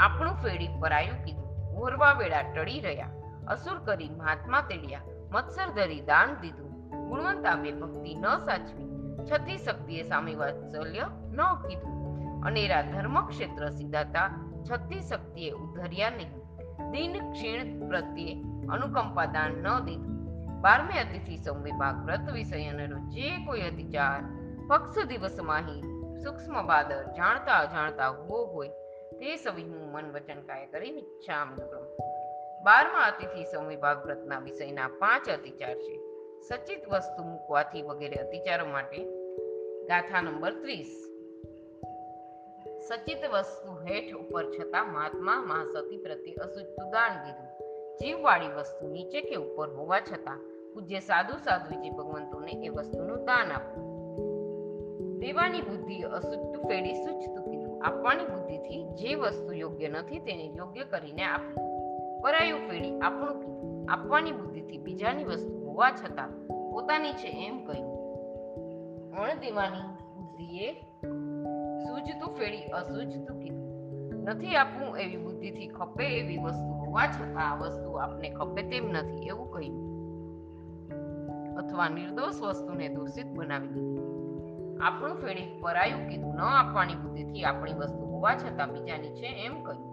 આપણું 0.00 0.34
ફેડી 0.34 0.68
પરાયું 0.80 1.24
કીધું. 1.24 1.78
ઓરવા 1.80 2.12
વેળા 2.12 2.42
ટળી 2.42 2.80
રહ્યા. 2.80 3.10
અસુર 3.48 3.78
કરી 3.78 4.08
મહાત્મા 4.08 4.60
તેડ્યા. 4.60 5.00
મત્સર 5.32 5.70
ધરી 5.70 6.00
દાન 6.00 6.34
દીધું. 6.40 6.70
ગુણવંત 7.08 7.46
ભક્તિ 7.80 8.14
ન 8.14 8.22
સાચવી. 8.22 8.90
છતી 9.24 9.58
શક્તિએ 9.58 10.02
સામે 10.02 10.34
વાત્સલ્ય 10.34 11.02
ન 11.32 11.68
કીધું. 11.68 12.00
અનેરા 12.42 12.82
ધર્મ 12.82 13.28
ક્ષેત્ર 13.28 13.68
સિદ્ધાતા 13.68 14.52
છતી 14.70 15.00
શક્તિએ 15.00 15.50
ઉધર્યા 15.50 16.10
નહીં. 16.10 16.40
દિન 16.90 17.32
ક્ષીણ 17.32 17.88
પ્રત્યે 17.88 18.42
અનુકંપા 18.68 19.24
દાન 19.24 19.50
ન 19.50 19.84
દીધું. 19.84 20.20
બારમે 20.60 21.00
અતિથિ 21.00 21.36
સંવિભાગ 21.36 22.04
વ્રત 22.04 22.30
વિષયનો 22.32 23.08
જે 23.08 23.44
કોઈ 23.44 23.60
અતિચાર. 23.60 24.22
પક્ષ 24.68 25.06
દિવસમાં 25.06 25.60
હિ 25.60 25.82
સૂક્ષ્મ 26.22 26.66
બાદર 26.66 27.02
જાણતા 27.02 27.58
અજાણતા 27.58 28.08
હો 28.08 28.44
હોય. 28.44 28.68
તે 29.10 29.36
સવિ 29.36 29.62
હું 29.62 29.92
મન 29.92 30.12
વચન 30.12 30.40
કાય 30.40 30.66
કરી 30.66 30.90
મિચ્છામ 30.90 31.56
બારમા 32.64 33.00
અતિથિ 33.00 33.44
સંવિભાગ 33.44 34.06
વ્રતના 34.06 34.38
વિષયના 34.38 34.88
પાંચ 34.88 35.28
અતિચાર 35.28 35.74
છે. 35.74 36.00
સચિત 36.48 36.88
વસ્તુ 36.88 37.22
મૂકવાથી 37.22 37.82
વગેરે 37.82 38.16
અતિચારો 38.16 38.66
માટે 38.66 39.04
ગાથા 39.86 40.20
નંબર 40.20 40.52
ત્રીસ. 40.52 40.92
સચિત 42.88 43.22
વસ્તુ 43.32 43.70
હેઠ 43.86 44.12
ઉપર 44.14 44.44
છતાં 44.50 44.92
મહાત્મા 44.92 45.40
મહાસતી 45.42 45.98
પ્રત્યે 45.98 46.34
અસુચતું 46.34 46.90
દાન 46.90 47.12
દીધું. 47.24 47.50
જીવવાળી 48.00 48.48
વસ્તુ 48.48 48.88
નીચે 48.88 49.20
કે 49.20 49.36
ઉપર 49.36 49.68
હોવા 49.68 50.00
છતાં 50.00 50.40
પૂજ્ય 50.74 51.00
સાધુ 51.00 51.38
સાધુજી 51.44 51.90
ભગવંતોને 51.90 52.52
એ 52.66 52.68
વસ્તુનું 52.68 53.24
દાન 53.24 53.50
આપવું 53.52 53.86
દેવાની 55.18 55.62
બુદ્ધિ 55.62 56.02
અસુચતું 56.02 56.62
ફેડી 56.68 56.94
સૂચતું 56.94 57.44
કીધું 57.44 57.84
આપવાની 57.84 58.24
બુદ્ધિથી 58.24 58.84
જે 58.94 59.14
વસ્તુ 59.14 59.52
યોગ્ય 59.52 59.88
નથી 59.88 60.18
તેને 60.18 60.44
યોગ્ય 60.56 60.84
કરીને 60.84 61.24
આપી 61.24 61.69
પરાયું 62.22 62.68
ફેડી 62.68 63.00
આપણું 63.00 63.40
કીધું. 63.40 63.86
આપવાની 63.90 64.32
બુદ્ધિથી 64.32 64.78
બીજાની 64.78 65.24
વસ્તુ 65.24 65.66
હોવા 65.66 65.90
છતાં 65.90 66.30
પોતાની 66.72 67.12
છે 67.12 67.28
એમ 67.46 67.64
કહ્યું. 67.64 68.00
અણ 69.12 69.40
દેવાની 69.40 69.82
બુદ્ધિએ 70.16 70.72
સૂજતું 71.76 72.34
ફેડી 72.34 72.62
અસૂજતું 72.62 73.40
કીધું. 73.40 73.70
નથી 74.24 74.56
આપવું 74.56 74.98
એવી 74.98 75.16
બુદ્ધિથી 75.16 75.66
ખપે 75.66 76.04
એવી 76.18 76.36
વસ્તુ 76.36 76.72
હોવા 76.72 77.06
છતાં 77.06 77.50
આ 77.50 77.56
વસ્તુ 77.56 77.92
આપને 77.92 78.30
ખપે 78.30 78.62
તેમ 78.62 78.90
નથી 78.90 79.26
એવું 79.26 79.50
કહ્યું. 79.50 79.90
અથવા 81.56 81.88
નિર્દોષ 81.88 82.40
વસ્તુને 82.42 82.88
દૂષિત 82.88 83.26
બનાવી 83.26 83.68
દીધી. 83.68 84.00
આપણું 84.80 85.16
ફેડી 85.16 85.58
પરાયું 85.60 86.08
કીધું 86.08 86.34
ન 86.34 86.40
આપવાની 86.40 86.94
બુદ્ધિથી 86.94 87.44
આપણી 87.44 87.72
વસ્તુ 87.72 88.06
હોવા 88.06 88.34
છતાં 88.34 88.72
બીજાની 88.72 89.08
છે 89.08 89.26
એમ 89.26 89.64
કહ્યું. 89.64 89.90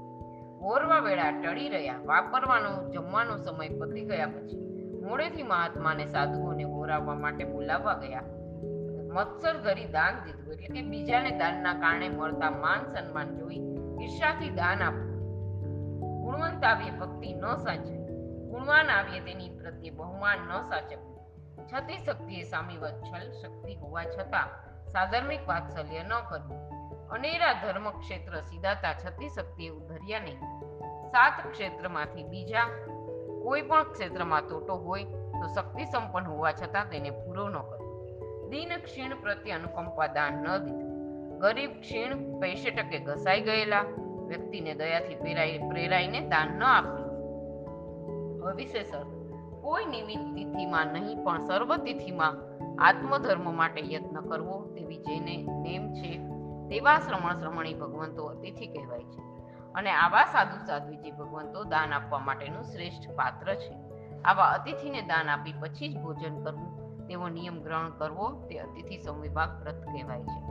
ઓરવા 0.62 1.00
વેળા 1.00 1.32
ટળી 1.32 1.70
રહ્યા. 1.70 1.96
વાપરવાનો, 2.06 2.90
જમવાનો 2.90 3.38
સમય 3.38 3.70
પતી 3.70 4.06
ગયા 4.06 4.26
પછી 4.26 4.68
મોડેથી 5.10 5.44
મહાત્માને 5.44 6.06
સાધુઓને 6.06 6.66
બોરાવવા 6.66 7.16
માટે 7.16 7.44
બોલાવવા 7.44 7.94
ગયા. 7.94 8.24
મત્સર 9.14 9.58
ધરી 9.58 9.86
દાન 9.86 10.14
દીધું 10.26 10.54
એટલે 10.54 10.68
કે 10.68 10.82
બીજાને 10.82 11.32
દાનના 11.32 11.74
કારણે 11.74 12.10
મળતા 12.10 12.52
માન 12.52 12.86
સન્માન 12.86 13.36
જોઈ 13.36 13.56
ઈર્ષાથી 14.04 14.50
દાન 14.50 14.84
આપવું 14.84 15.18
ગુણવંત 16.22 16.64
આવીએ, 16.64 16.92
ભક્તિ 16.92 17.34
ન 17.34 17.56
સાચવી. 17.56 17.98
ગુણવાન 18.50 18.86
આવીએ 18.86 19.20
તેની 19.20 19.50
પ્રત્યે 19.50 19.90
બહુમાન 19.90 20.38
ન 20.38 20.62
સાચવવું. 20.62 21.18
છતી 21.74 21.98
શક્તિએ 21.98 22.44
સામી 22.44 22.78
વચ્છલ 22.78 23.32
શક્તિ 23.32 23.76
હોવા 23.76 24.04
છતાં 24.04 24.48
સાધર્મિક 24.92 25.40
વાત્સલ્ય 25.48 26.04
ન 26.04 26.10
કરવું. 26.30 26.77
અનેરા 27.12 27.54
ધર્મ 27.54 27.90
ક્ષેત્ર 27.90 28.42
સીધાતા 28.42 28.94
છતી 28.94 29.30
શક્તિએ 29.30 29.70
ઉધર્યા 29.70 30.20
નહીં. 30.20 30.40
સાત 31.12 31.52
ક્ષેત્રમાંથી 31.52 32.24
બીજા 32.24 32.68
કોઈ 33.44 33.62
પણ 33.62 33.84
ક્ષેત્રમાં 33.84 34.48
તોટો 34.48 34.76
હોય 34.76 35.04
તો 35.04 35.48
શક્તિ 35.56 35.86
સંપન્ન 35.86 36.26
હોવા 36.26 36.52
છતાં 36.52 36.90
તેને 36.90 37.10
પૂરો 37.10 37.50
ન 37.50 37.54
કરો. 37.54 37.88
દિન 38.50 38.70
ક્ષીણ 38.84 39.10
પ્રત્યે 39.22 39.52
અનુકંપા 39.52 40.08
દાન 40.08 40.34
ન 40.34 40.48
દીધું. 40.58 40.94
ગરીબ 41.40 41.80
ક્ષીણ 41.80 42.40
પૈસે 42.40 42.70
ટકે 42.72 43.00
ઘસાઈ 43.00 43.42
ગયેલા 43.42 43.82
વ્યક્તિને 44.28 44.74
દયાથી 44.74 45.16
પ્રેરાઈ 45.16 45.58
પ્રેરાઈને 45.58 46.22
દાન 46.22 46.48
ન 46.48 46.64
આપ્યું. 46.64 47.08
ભવિષ્ય 48.40 48.84
સર 48.84 49.06
કોઈ 49.62 49.86
નિમિત્ત 49.86 50.36
તિથિમાં 50.36 50.88
નહીં, 50.88 51.24
પણ 51.24 51.46
સર્વ 51.46 51.76
તિથિમાં 51.76 52.36
આત્મધર્મ 52.80 53.56
માટે 53.56 53.82
યત્ન 53.94 54.20
કરવો 54.30 54.66
તેવી 54.76 54.98
જેને 54.98 55.36
નેમ 55.38 55.94
છે 55.94 56.37
તેવા 56.70 57.00
શ્રમણ 57.00 57.34
શ્રમણી 57.34 57.74
ભગવંતો 57.74 58.24
અતિથિ 58.24 58.68
કહેવાય 58.68 59.04
છે. 59.04 59.20
અને 59.74 59.92
આવા 59.92 60.26
સાધુ 60.26 60.66
સાધ્વીજી 60.66 61.12
ભગવંતો 61.12 61.64
દાન 61.64 61.94
આપવા 61.94 62.20
માટેનું 62.20 62.64
શ્રેષ્ઠ 62.64 63.12
પાત્ર 63.12 63.56
છે. 63.56 63.76
આવા 64.22 64.46
અતિથિને 64.46 65.02
દાન 65.02 65.30
આપી 65.30 65.54
પછી 65.54 65.94
જ 65.94 65.98
ભોજન 65.98 66.44
કરવું, 66.44 67.08
તેવો 67.08 67.28
નિયમ 67.28 67.64
ગ્રહણ 67.64 67.90
કરવો, 67.90 68.46
તે 68.50 68.60
અતિથિ 68.60 68.98
સંવિભાગ 68.98 69.64
વ્રત 69.64 69.84
કહેવાય 69.84 70.24
છે. 70.24 70.42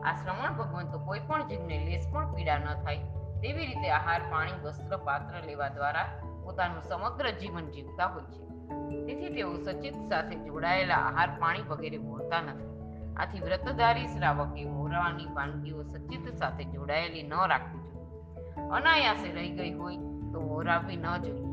આ 0.00 0.14
શ્રમણ 0.14 0.56
ભગવંતો 0.56 0.98
કોઈ 0.98 1.20
પણ 1.20 1.46
જીવને 1.46 1.84
લેસ 1.84 2.08
પણ 2.12 2.34
પીડા 2.34 2.58
ન 2.58 2.64
થાય, 2.64 2.96
તેવી 3.42 3.66
રીતે 3.66 3.90
આહાર, 3.90 4.20
પાણી, 4.30 4.52
વસ્ત્ર, 4.62 4.96
પાત્ર 4.96 5.46
લેવા 5.46 5.68
દ્વારા 5.68 6.04
પોતાનું 6.44 6.82
સમગ્ર 6.82 7.30
જીવન 7.30 7.70
જીવતા 7.70 8.06
હોય 8.06 8.22
છે. 8.22 8.44
તેથી 9.06 9.34
તેઓ 9.34 9.56
સચિત 9.56 9.94
સાથે 9.94 10.36
જોડાયેલા 10.36 10.94
આહાર, 10.94 11.28
પાણી 11.38 11.62
વગેરે 11.62 11.98
ભોળતા 11.98 12.40
નથી. 12.40 12.73
આથી 13.16 13.40
વ્રતધારી 13.40 14.06
શ્રાવકે 14.06 14.64
હોરાવાની 14.64 15.34
વાનગીઓ 15.34 15.82
સચિત 15.82 16.34
સાથે 16.34 16.64
જોડાયેલી 16.64 17.22
ન 17.22 17.34
રાખવી 17.48 17.90
જોઈએ. 17.90 18.68
અનાયાસે 18.68 19.32
રહી 19.32 19.50
ગઈ 19.50 19.72
હોય 19.72 19.96
તો 20.32 20.40
હોરાવવી 20.40 20.96
ન 20.96 21.16
જોઈએ. 21.16 21.44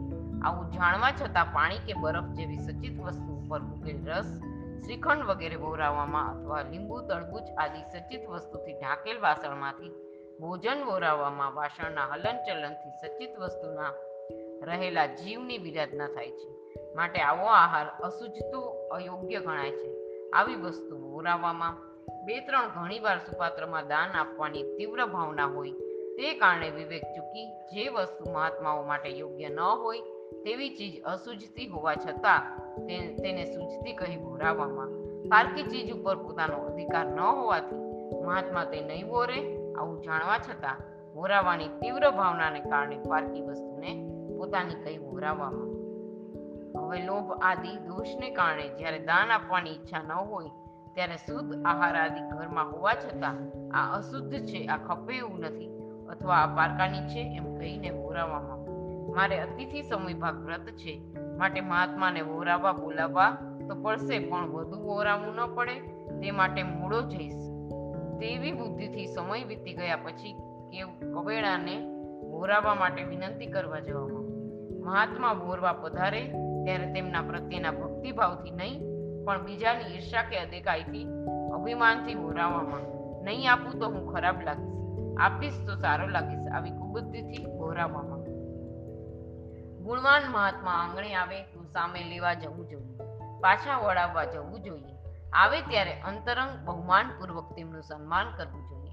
આવું 0.44 0.72
જાણવા 0.72 1.12
છતાં 1.12 1.46
પાણી 1.46 1.77
કે 1.77 1.94
બરફ 1.94 2.24
જેવી 2.24 2.58
સચિત 2.58 3.00
વસ્તુ 3.00 3.34
ઉપર 3.34 3.62
મૂકેલ 3.62 4.06
રસ, 4.06 4.41
શ્રીખંડ 4.86 5.25
વગેરે 5.25 5.56
વોરાવવામાં 5.56 6.32
અથવા 6.32 6.62
લીંબુ, 6.62 7.01
તરબૂચ 7.01 7.44
આદિ 7.58 7.82
સચિત 7.82 8.30
વસ્તુથી 8.30 8.74
ઢાંકેલ 8.74 9.20
વાસણમાંથી 9.20 9.91
ભોજન 10.39 10.84
વોરાવવામાં 10.84 11.53
વાસણના 11.53 12.06
હલનચલનથી 12.06 12.89
સચિત 12.89 13.39
વસ્તુના 13.39 13.94
રહેલા 14.63 15.06
જીવની 15.06 15.58
વિરાધના 15.58 16.08
થાય 16.08 16.32
છે. 16.32 16.62
માટે 16.96 17.22
આવો 17.22 17.46
આહાર 17.46 17.88
અશુચતો 17.88 18.62
અયોગ્ય 18.88 19.39
ગણાય 19.39 19.72
છે. 19.72 20.01
આવી 20.32 20.56
વસ્તુ 20.56 21.11
વોરાવવામાં 21.22 21.75
બે 22.25 22.36
ત્રણ 22.40 22.72
ઘણીવાર 22.75 23.20
સુપાત્રમાં 23.20 23.90
દાન 23.90 24.16
આપવાની 24.16 24.63
તીવ્ર 24.78 25.01
ભાવના 25.08 25.48
હોય, 25.48 25.74
તે 26.18 26.32
કારણે 26.34 26.70
વિવેક 26.70 27.04
ચૂકી 27.16 27.46
જે 27.72 27.84
વસ્તુ 27.90 28.24
મહાત્માઓ 28.32 28.82
માટે 28.84 29.10
યોગ્ય 29.12 29.50
ન 29.50 29.60
હોય, 29.82 30.01
તેવી 30.44 30.70
ચીજ 30.70 30.96
અસૂજતી 31.04 31.68
હોવા 31.68 31.96
છતાં 31.96 32.42
તેને 33.18 33.44
સૂજતી 33.54 33.94
કહી 33.94 34.18
ભોરાવવામાં 34.18 34.96
પારકી 35.30 35.66
ચીજ 35.66 35.92
ઉપર 35.94 36.18
પોતાનો 36.18 36.58
અધિકાર 36.70 37.08
ન 37.08 37.20
હોવાથી 37.20 37.84
મહાત્મા 38.24 38.66
તે 38.66 38.80
નહીં 38.82 39.08
બોરે, 39.08 39.38
આવું 39.78 40.01
જાણવા 40.01 40.40
છતાં 40.40 40.82
ભોરાવાની 41.16 41.72
તીવ્ર 41.82 42.06
ભાવનાને 42.12 42.62
કારણે 42.70 42.98
પારકી 43.10 43.44
વસ્તુને 43.44 43.92
પોતાની 44.38 44.82
કઈ 44.84 44.98
ભોરાવવામાં 45.00 45.70
હવે 46.74 47.00
લોભ, 47.06 47.30
આદિ, 47.42 47.72
દોષને 47.88 48.28
કારણે 48.32 48.66
જ્યારે 48.78 49.00
દાન 49.01 49.30
આપવાની 49.32 49.72
ઈચ્છા 49.72 50.04
ન 50.04 50.12
હોય 50.12 50.51
ત્યારે 50.95 51.17
શુદ્ધ 51.17 51.62
આહાર 51.65 51.95
આદિ 51.95 52.21
ઘરમાં 52.21 52.71
હોવા 52.71 52.93
છતાં 52.93 53.38
આ 53.74 53.98
અશુદ્ધ 53.98 54.33
છે 54.33 54.65
આ 54.65 54.77
ખપે 54.77 55.17
એવું 55.17 55.39
નથી 55.39 55.71
અથવા 56.10 56.36
આ 56.36 56.48
પારકાની 56.48 57.01
છે 57.01 57.21
એમ 57.38 57.55
કહીને 57.57 57.91
ભોરાવવામાં 57.91 58.62
મારે 59.15 59.39
અતિથિ 59.39 59.81
સમયભાગ 59.81 60.36
વ્રત 60.45 60.67
છે, 60.69 61.01
માટે 61.38 61.62
મહાત્માને 61.62 62.21
વોરાવવા 62.21 62.71
બોલાવવા 62.71 63.31
તો 63.67 63.75
પડશે 63.75 64.19
પણ 64.19 64.48
વધુ 64.48 64.81
વોરાવવું 64.81 65.36
ન 65.36 65.55
પડે, 65.55 65.75
તે 66.19 66.31
માટે 66.31 66.63
મૂળો 66.63 67.01
જઈશ. 67.01 67.41
તેવી 68.19 68.51
બુદ્ધિથી 68.51 69.07
સમય 69.07 69.43
વીતી 69.43 69.74
ગયા 69.74 69.95
પછી 69.95 70.33
કેવું 70.71 71.13
કવેળાને 71.13 71.75
વોરાવવા 72.31 72.75
માટે 72.75 73.03
વિનંતી 73.03 73.45
કરવા 73.45 73.79
જવામાં. 73.79 74.24
મહાત્મા 74.81 75.31
વોરવા 75.31 75.74
પધારે 75.74 76.21
ત્યારે 76.63 76.93
તેમના 76.93 77.21
પ્રત્યેના 77.21 77.71
ભક્તિભાવથી 77.71 78.51
નહીં 78.51 78.90
પણ 79.25 79.46
બીજાની 79.46 79.96
ઈર્ષા 79.96 80.24
કે 80.24 80.38
અદેકાઈથી 80.40 81.08
અભિમાનથી 81.54 82.16
વોરાવવામાં 82.16 82.80
નહીં 83.24 83.51
આપું 83.51 83.80
તો 83.80 83.90
હું 83.90 84.13
ખરાબ 84.13 84.42
લાગીશ. 84.42 84.72
આપીશ 85.20 85.54
તો 85.68 85.75
સારો 85.75 86.08
લાગીશ 86.08 86.51
આવી 86.51 86.72
કુબુદ્ધિથી 86.72 87.46
વોરાવવામાં 87.46 88.22
ગુણવાન 89.84 90.32
મહાત્મા 90.32 90.72
આંગણે 90.72 91.13
આવે 91.13 91.44
તો 91.44 91.63
સામે 91.63 92.04
લેવા 92.04 92.34
જવું 92.34 92.68
જોઈએ. 92.68 92.98
પાછા 93.42 93.78
વળાવવા 93.78 94.25
જવું 94.25 94.63
જોઈએ. 94.63 94.96
આવે 95.34 95.62
ત્યારે 95.62 95.92
અંતરંગ 95.92 96.66
બહુમાનપૂર્વક 96.66 97.54
તેમનું 97.54 97.82
સન્માન 97.82 98.25
કરવું 98.38 98.70
જોઈએ. 98.70 98.92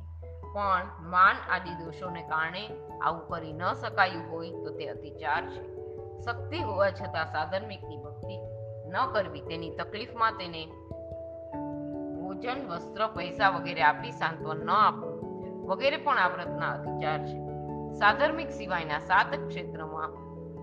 પણ 0.55 0.87
માન 1.01 1.37
આદિ 1.51 1.85
દોષોને 1.85 2.23
કારણે 2.23 2.69
આવું 3.03 3.29
કરી 3.29 3.53
ન 3.53 3.73
શકાયું 3.73 4.31
હોય 4.31 4.51
તો 4.51 4.71
તે 4.71 4.89
અતિચાર 4.89 5.51
છે. 5.51 5.79
શક્તિ 6.21 6.59
હોવા 6.59 6.91
છતાં 6.91 7.27
સાધર્મિકની 7.27 7.97
ભક્તિ 7.97 8.18
ન 8.89 9.13
કરવી. 9.13 9.41
તેની 9.41 9.71
તકલીફમાં 9.71 10.33
તેને 10.33 10.67
ભોજન, 12.21 12.69
વસ્ત્ર, 12.69 13.07
પૈસા 13.07 13.49
વગેરે 13.49 13.83
આપી 13.83 14.11
સાંત્વન 14.11 14.67
ન 14.67 14.71
આપવું. 14.71 15.19
વગેરે 15.67 15.97
પણ 15.97 16.19
આ 16.19 16.29
વ્રતના 16.29 16.71
અધિકાર 16.71 17.27
છે. 17.27 17.49
સાધર્મિક 17.95 18.51
સિવાયના 18.51 18.99
સાત 18.99 19.35
ક્ષેત્રમાં 19.49 20.11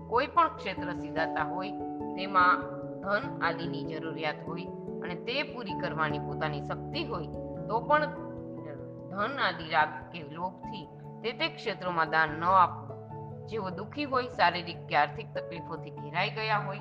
કોઈ 0.08 0.26
પણ 0.26 0.48
ક્ષેત્ર 0.48 0.92
સિદ્ધાતા 0.92 1.44
હોય, 1.44 1.70
તેમાં 2.16 2.60
ધન 3.00 3.42
આદિની 3.42 3.84
જરૂરિયાત 3.84 4.34
હોય 4.46 4.66
અને 5.02 5.14
તે 5.14 5.42
પૂરી 5.42 5.78
કરવાની 5.78 6.18
પોતાની 6.18 6.60
શક્તિ 6.60 7.04
હોય, 7.04 7.26
તો 7.68 7.80
પણ 7.80 8.06
ધન 9.10 9.38
આદિ 9.40 9.70
રાગ 9.70 9.88
કે 10.12 10.22
લોભથી 10.22 10.86
તે 11.22 11.32
તે 11.32 11.48
ક્ષેત્રોમાં 11.48 12.10
દાન 12.10 12.28
ન 12.28 12.44
આપવું. 12.44 13.46
જેઓ 13.46 13.70
દુઃખી 13.70 14.04
હોય, 14.04 14.26
શારીરિક 14.26 14.86
કે 14.86 14.96
આર્થિક 14.96 15.26
તકલીફોથી 15.34 15.90
ઘેરાઈ 15.90 16.30
ગયા 16.30 16.58
હોય 16.58 16.78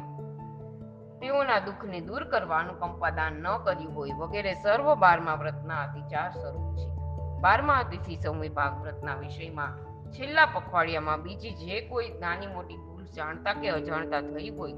તેઓના 1.26 1.60
દુઃખને 1.60 2.00
દૂર 2.00 2.24
કરવાનું 2.24 2.80
કંપાદાન 2.80 3.34
ન 3.34 3.58
કર્યું 3.58 3.96
હોય 3.96 4.10
વગેરે 4.18 4.54
સર્વ 4.54 4.96
બારમા 4.96 5.36
વ્રતના 5.36 5.82
અતિચાર 5.82 6.32
સ્વરૂપ 6.32 6.78
છે. 6.78 6.86
બારમા 7.42 7.74
અતિથિ 7.74 8.16
સંવિભાગ 8.16 8.82
વ્રતના 8.82 9.16
વિષયમાં 9.16 9.78
છેલ્લા 10.12 10.46
પખવાડિયામાં 10.46 11.22
બીજી 11.22 11.52
જે 11.52 11.82
કોઈ 11.82 12.10
નાની 12.20 12.48
મોટી 12.48 12.78
ભૂલ 12.78 13.04
જાણતા 13.04 13.54
કે 13.54 13.70
અજાણતા 13.70 14.22
થઈ 14.22 14.50
હોય 14.50 14.74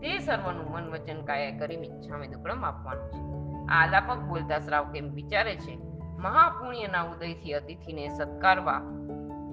તે 0.00 0.18
સર્વનું 0.18 0.70
મન 0.70 0.90
વચન 0.90 1.20
કાયા 1.24 1.58
કરી 1.58 1.76
મિચ્છામે 1.76 2.26
દુકડમ 2.26 2.64
આપવાનું 2.64 3.08
છે. 3.08 3.20
આ 3.66 3.82
આલાપક 3.82 4.18
બોલતા 4.18 4.58
શ્રાવ 4.58 4.92
કેમ 4.92 5.10
વિચારે 5.10 5.56
છે? 5.56 5.78
મહાપુણ્યના 6.18 7.02
ઉદયથી 7.02 7.52
અતિથિને 7.52 8.08
સત્કારવા 8.08 8.78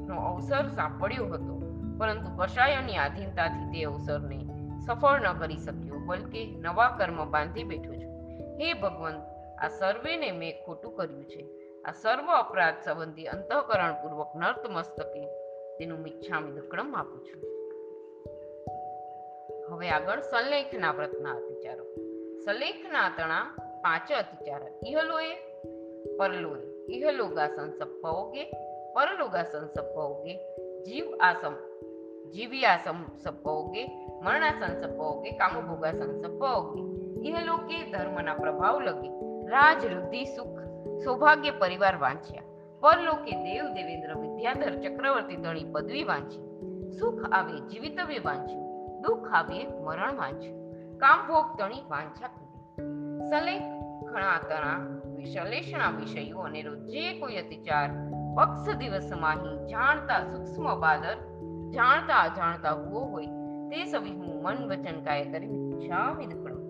નો 0.08 0.16
અવસર 0.22 0.68
સાંપડ્યો 0.68 1.26
હતો, 1.26 1.56
પરંતુ 2.00 2.38
કશાયોની 2.38 2.98
આધીનતાથી 2.98 3.72
તે 3.72 3.84
અવસરને 3.84 4.40
સફળ 4.86 5.22
ન 5.22 5.40
કરી 5.40 5.58
શક્યો, 5.58 6.00
બલકે 6.06 6.46
નવા 6.46 6.96
કર્મ 7.00 7.32
બાંધી 7.32 7.64
બેઠો 7.64 7.94
છું. 7.94 8.14
હે 8.60 8.74
ભગવંત, 8.74 9.22
આ 9.64 9.68
સર્વેને 9.68 10.32
મેં 10.32 10.66
ખોટું 10.66 10.96
કર્યું 10.96 11.26
છે. 11.26 11.46
આ 11.82 11.92
સર્વ 11.92 12.32
અપરાધ 12.32 12.74
સંબંધી 12.86 13.26
અંતઃકરણપૂર્વક 13.26 14.28
નર્ત 14.36 14.70
મસ્તકે 14.70 15.26
તેનું 15.78 16.00
મિચ્છામી 16.00 16.52
દુક્કડમ 16.52 16.96
આપું 16.96 17.26
છું. 17.26 17.42
હવે 19.72 19.90
આગળ 19.90 20.20
સંલેખના 20.20 20.92
વ્રતના 20.92 21.32
અતિચારો 21.32 21.86
સંલેખના 22.46 23.10
તણા 23.10 23.56
પાંચ 23.82 24.12
અતિચાર. 24.12 24.62
ઇહલોએ 24.88 25.36
પરલોએ 26.18 26.94
ઇહલોગા 26.94 27.48
સંસપ્પઓગે 27.48 28.44
પરલોગા 28.94 29.44
સંસપ્પઓગે 29.44 30.34
જીવ 30.84 31.18
આસમ 31.22 31.54
જીવ્યા 32.32 32.78
સંસપ્પઓગે 32.78 34.08
મરણા 34.24 34.52
સંસપ્પઓગે 34.52 35.32
કામભોગા 35.32 35.92
સંસપ્પઓગે 35.92 36.98
ઇહલોકે 37.28 37.92
ધર્મના 37.92 38.34
પ્રભાવ 38.34 38.80
લગે. 38.80 39.10
રાજ 39.48 39.86
રુદ્ધિ 39.86 40.26
સુખ, 40.26 40.60
સૌભાગ્ય 41.04 41.52
પરિવાર 41.52 41.98
વાંચ્યા. 41.98 42.42
પરલોકે 42.80 43.32
દેવ, 43.32 43.74
દેવેન્દ્ર, 43.74 44.16
વિદ્યાધર, 44.16 44.76
ચક્રવર્તી, 44.80 45.36
ધણી, 45.36 45.66
પદવી 45.72 46.04
વાંચી. 46.04 46.48
સુખ 47.00 47.30
આવે, 47.32 47.68
જીવિતવ્ય 47.68 48.20
વાંચ્યું. 48.20 48.68
દુઃખ 49.02 49.34
આવે, 49.34 49.68
મરણ 49.68 50.16
વાંચ્યું. 50.16 50.72
કામ 50.98 51.28
ભોગ 51.28 51.60
તણી 51.60 51.82
વાંછા 51.90 52.28
કરી. 52.28 52.80
સલેખ 53.30 53.62
ઘણા 54.06 54.38
તણા, 54.50 55.00
વિશલેષણા 55.16 55.90
વિષયો 55.90 56.40
અને 56.40 56.64
જે 56.64 57.20
કોઈ 57.20 57.36
અતિચાર. 57.36 57.90
પક્ષ 58.38 58.76
દિવસમાં 58.76 59.36
હી 59.36 59.66
જાણતા 59.66 60.24
સૂક્ષ્મ 60.24 60.80
બાદર 60.80 61.16
જાણતા 61.70 62.16
અજાણતા 62.16 62.72
હુઓ 62.72 63.06
હોય 63.06 63.26
તે 63.70 63.86
સમય 63.86 64.10
હું 64.10 64.44
મન 64.44 64.58
વચન 64.70 65.04
કાય 65.04 65.26
કરી 65.26 65.48
જામી 65.88 66.26
દખડું 66.26 66.64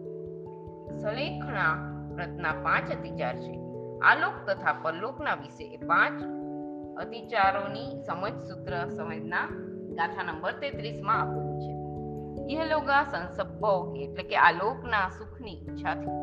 સલેખણા 1.00 1.74
વ્રતના 2.16 2.52
પાંચ 2.52 2.92
અતિચાર 2.92 3.36
છે. 3.40 3.60
આલોક 4.04 4.34
તથા 4.48 4.74
પરલોકના 4.74 5.36
વિશે 5.36 5.64
એ 5.64 5.78
પાંચ 5.78 6.22
અતિચારોની 6.98 8.04
સમજ 8.08 8.38
સૂત્ર 8.38 8.90
સમજના 8.90 9.46
ગાથા 9.96 10.24
નંબર 10.24 10.52
તેત્રીસમાં 10.52 11.22
આપેલું 11.22 11.60
છે. 11.60 11.74
ઇહલોગા 12.54 13.04
સંસભોગ 13.04 13.98
એટલે 13.98 14.24
કે 14.24 14.36
આલોકના 14.36 15.10
સુખની 15.10 15.54
ઈચ્છાથી. 15.54 16.16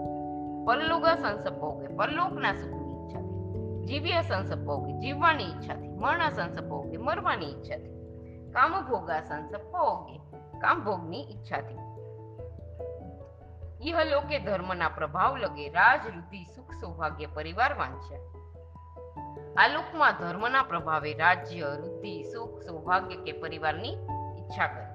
પરલોગા 0.67 1.15
સંસભોગ 1.15 1.97
પરલોકના 1.97 2.53
સુખની 2.53 2.95
ઈચ્છાથી. 2.95 3.85
જીવ્ય 3.85 4.23
સંસભોગ 4.23 4.89
જીવવાની 4.99 5.45
ઈચ્છાથી. 5.45 5.89
મરણા 5.89 6.31
સંસભોગ 6.31 6.99
મરવાની 6.99 7.47
ઈચ્છાથી. 7.47 7.93
કામભોગા 8.55 9.21
સંસપ્પોગે 9.21 10.17
કામભોગની 10.59 11.25
ઈચ્છાથી. 11.31 11.83
ઇહલોકે 13.83 14.38
ધર્મના 14.38 14.88
પ્રભાવ 14.88 15.37
લગે 15.37 15.69
રાજ 15.69 16.07
રુધિ 16.07 16.45
સુખ 16.45 16.73
સૌભાગ્ય 16.81 17.27
પરિવાર 17.27 17.73
વાંચ્યા 17.75 18.35
આલોકમાં 19.57 20.14
ધર્મના 20.21 20.62
પ્રભાવે 20.62 21.14
રાજ્ય 21.14 21.69
રુદ્ધિ 21.77 22.23
સુખ, 22.23 22.62
સૌભાગ્ય 22.62 23.17
કે 23.17 23.33
પરિવારની 23.33 23.95
ઈચ્છા 24.38 24.67
કરી. 24.67 24.90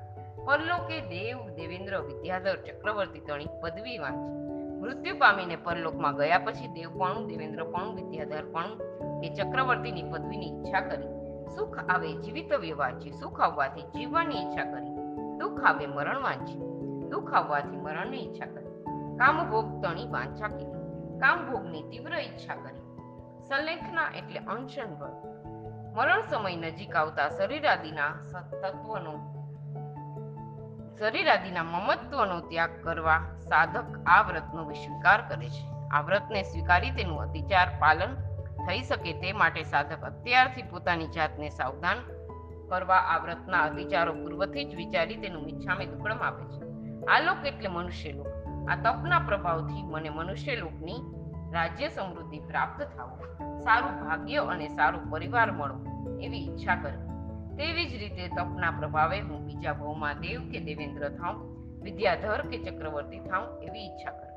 પરલોકે 0.46 1.02
દેવ, 1.02 1.38
દેવેન્દ્ર, 1.56 2.02
વિદ્યાધર, 2.02 2.56
ચક્રવર્તી 2.56 3.20
તણી 3.20 3.56
પદવી 3.62 3.98
વાંચી 3.98 4.40
મૃત્યુ 4.82 5.16
પામીને 5.20 5.56
પરલોકમાં 5.56 6.16
ગયા 6.16 6.38
પછી 6.38 6.68
દેવપણું 6.68 7.28
દેવેન્દ્રપણું 7.28 7.96
વિદ્યાધરપણું 7.96 8.78
કે 9.22 9.30
ચક્રવર્તીની 9.34 10.04
પદવીની 10.04 10.52
ઈચ્છા 10.58 10.82
કરી. 10.82 11.19
સુખ 11.56 11.80
આવે 11.90 12.14
જીવિતવ્ય 12.14 12.74
વાંચી 12.74 13.12
સુખ 13.12 13.42
આવવાથી 13.42 13.82
જીવવાની 13.82 14.36
ઈચ્છા 14.36 14.64
કરી. 14.64 14.96
દુઃખ 15.38 15.64
આવે 15.64 15.86
મરણ 15.86 16.22
વાંચી 16.22 16.60
દુઃખ 17.10 17.34
આવવાથી 17.34 17.78
મરણની 17.78 18.18
ઈચ્છા 18.18 18.46
કરી. 18.46 18.84
કામભોગ 19.18 19.84
તણી 19.84 20.08
વાંછા 20.08 20.48
કરી. 20.48 20.66
કામભોગની 21.20 21.84
તીવ્ર 21.84 22.14
ઈચ્છા 22.20 22.56
કરી. 22.56 22.90
સલેખના 23.48 24.12
એટલે 24.18 24.40
અંશન 24.40 24.96
વ્રત 24.96 25.30
મરણ 25.96 26.22
સમય 26.22 26.56
નજીક 26.56 26.96
આવતા 26.96 27.30
શરીર 27.30 27.68
આદિના 27.68 28.10
તત્વનો 28.62 29.14
શરીર 31.00 31.28
મમત્વનો 31.64 32.40
ત્યાગ 32.40 32.70
કરવા 32.84 33.18
સાધક 33.40 34.04
આ 34.06 34.22
વ્રતનો 34.22 34.70
સ્વીકાર 34.70 35.22
કરે 35.30 35.50
છે. 35.50 35.90
આ 35.92 36.02
વ્રતને 36.02 36.44
સ્વીકારી 36.44 36.92
તેનું 36.92 37.22
અતિચાર 37.22 37.68
પાલન 37.80 38.29
થઈ 38.68 38.82
શકે 38.82 39.14
તે 39.14 39.34
માટે 39.34 39.64
સાધક 39.64 40.02
અત્યારથી 40.04 40.62
પોતાની 40.62 41.08
જાતને 41.08 41.50
સાવધાન 41.50 41.98
કરવા 42.70 42.98
આ 42.98 43.18
વ્રતના 43.18 43.68
વિચારો 43.68 44.14
પૂર્વથી 44.14 44.66
જ 44.66 44.76
વિચારી 44.76 45.16
તેનું 45.16 45.44
મિચ્છામી 45.44 45.86
દુકડમ 45.86 46.18
આપે 46.18 46.46
છે. 46.46 46.64
આ 47.06 47.20
લોક 47.20 47.46
એટલે 47.46 47.70
મનુષ્ય 47.70 48.12
લોક. 48.12 48.28
આ 48.70 48.76
તપના 48.76 49.20
પ્રભાવથી 49.20 49.84
મને 49.84 50.10
મનુષ્ય 50.10 50.56
લોકની 50.56 51.00
રાજ્ય 51.54 51.90
સમૃદ્ધિ 51.90 52.40
પ્રાપ્ત 52.40 52.82
થાવો 52.98 53.18
સારું 53.60 53.94
ભાગ્ય 54.06 54.38
અને 54.38 54.68
સારું 54.68 55.10
પરિવાર 55.10 55.52
મળવો 55.52 56.18
એવી 56.20 56.38
ઈચ્છા 56.38 56.76
કરવી 56.76 57.10
તેવી 57.56 57.86
જ 57.86 57.94
રીતે 57.94 58.28
તપના 58.28 58.72
પ્રભાવે 58.72 59.20
હું 59.20 59.46
બીજા 59.46 59.74
ભવમાં 59.74 60.20
દેવ 60.20 60.42
કે 60.52 60.60
દેવેન્દ્ર 60.60 61.10
થાઉં, 61.10 61.38
વિદ્યાધર 61.82 62.42
કે 62.42 62.58
ચક્રવર્તી 62.58 63.20
થાઉં 63.20 63.64
એવી 63.64 63.80
ઈચ્છા 63.80 64.12
કરવી 64.12 64.29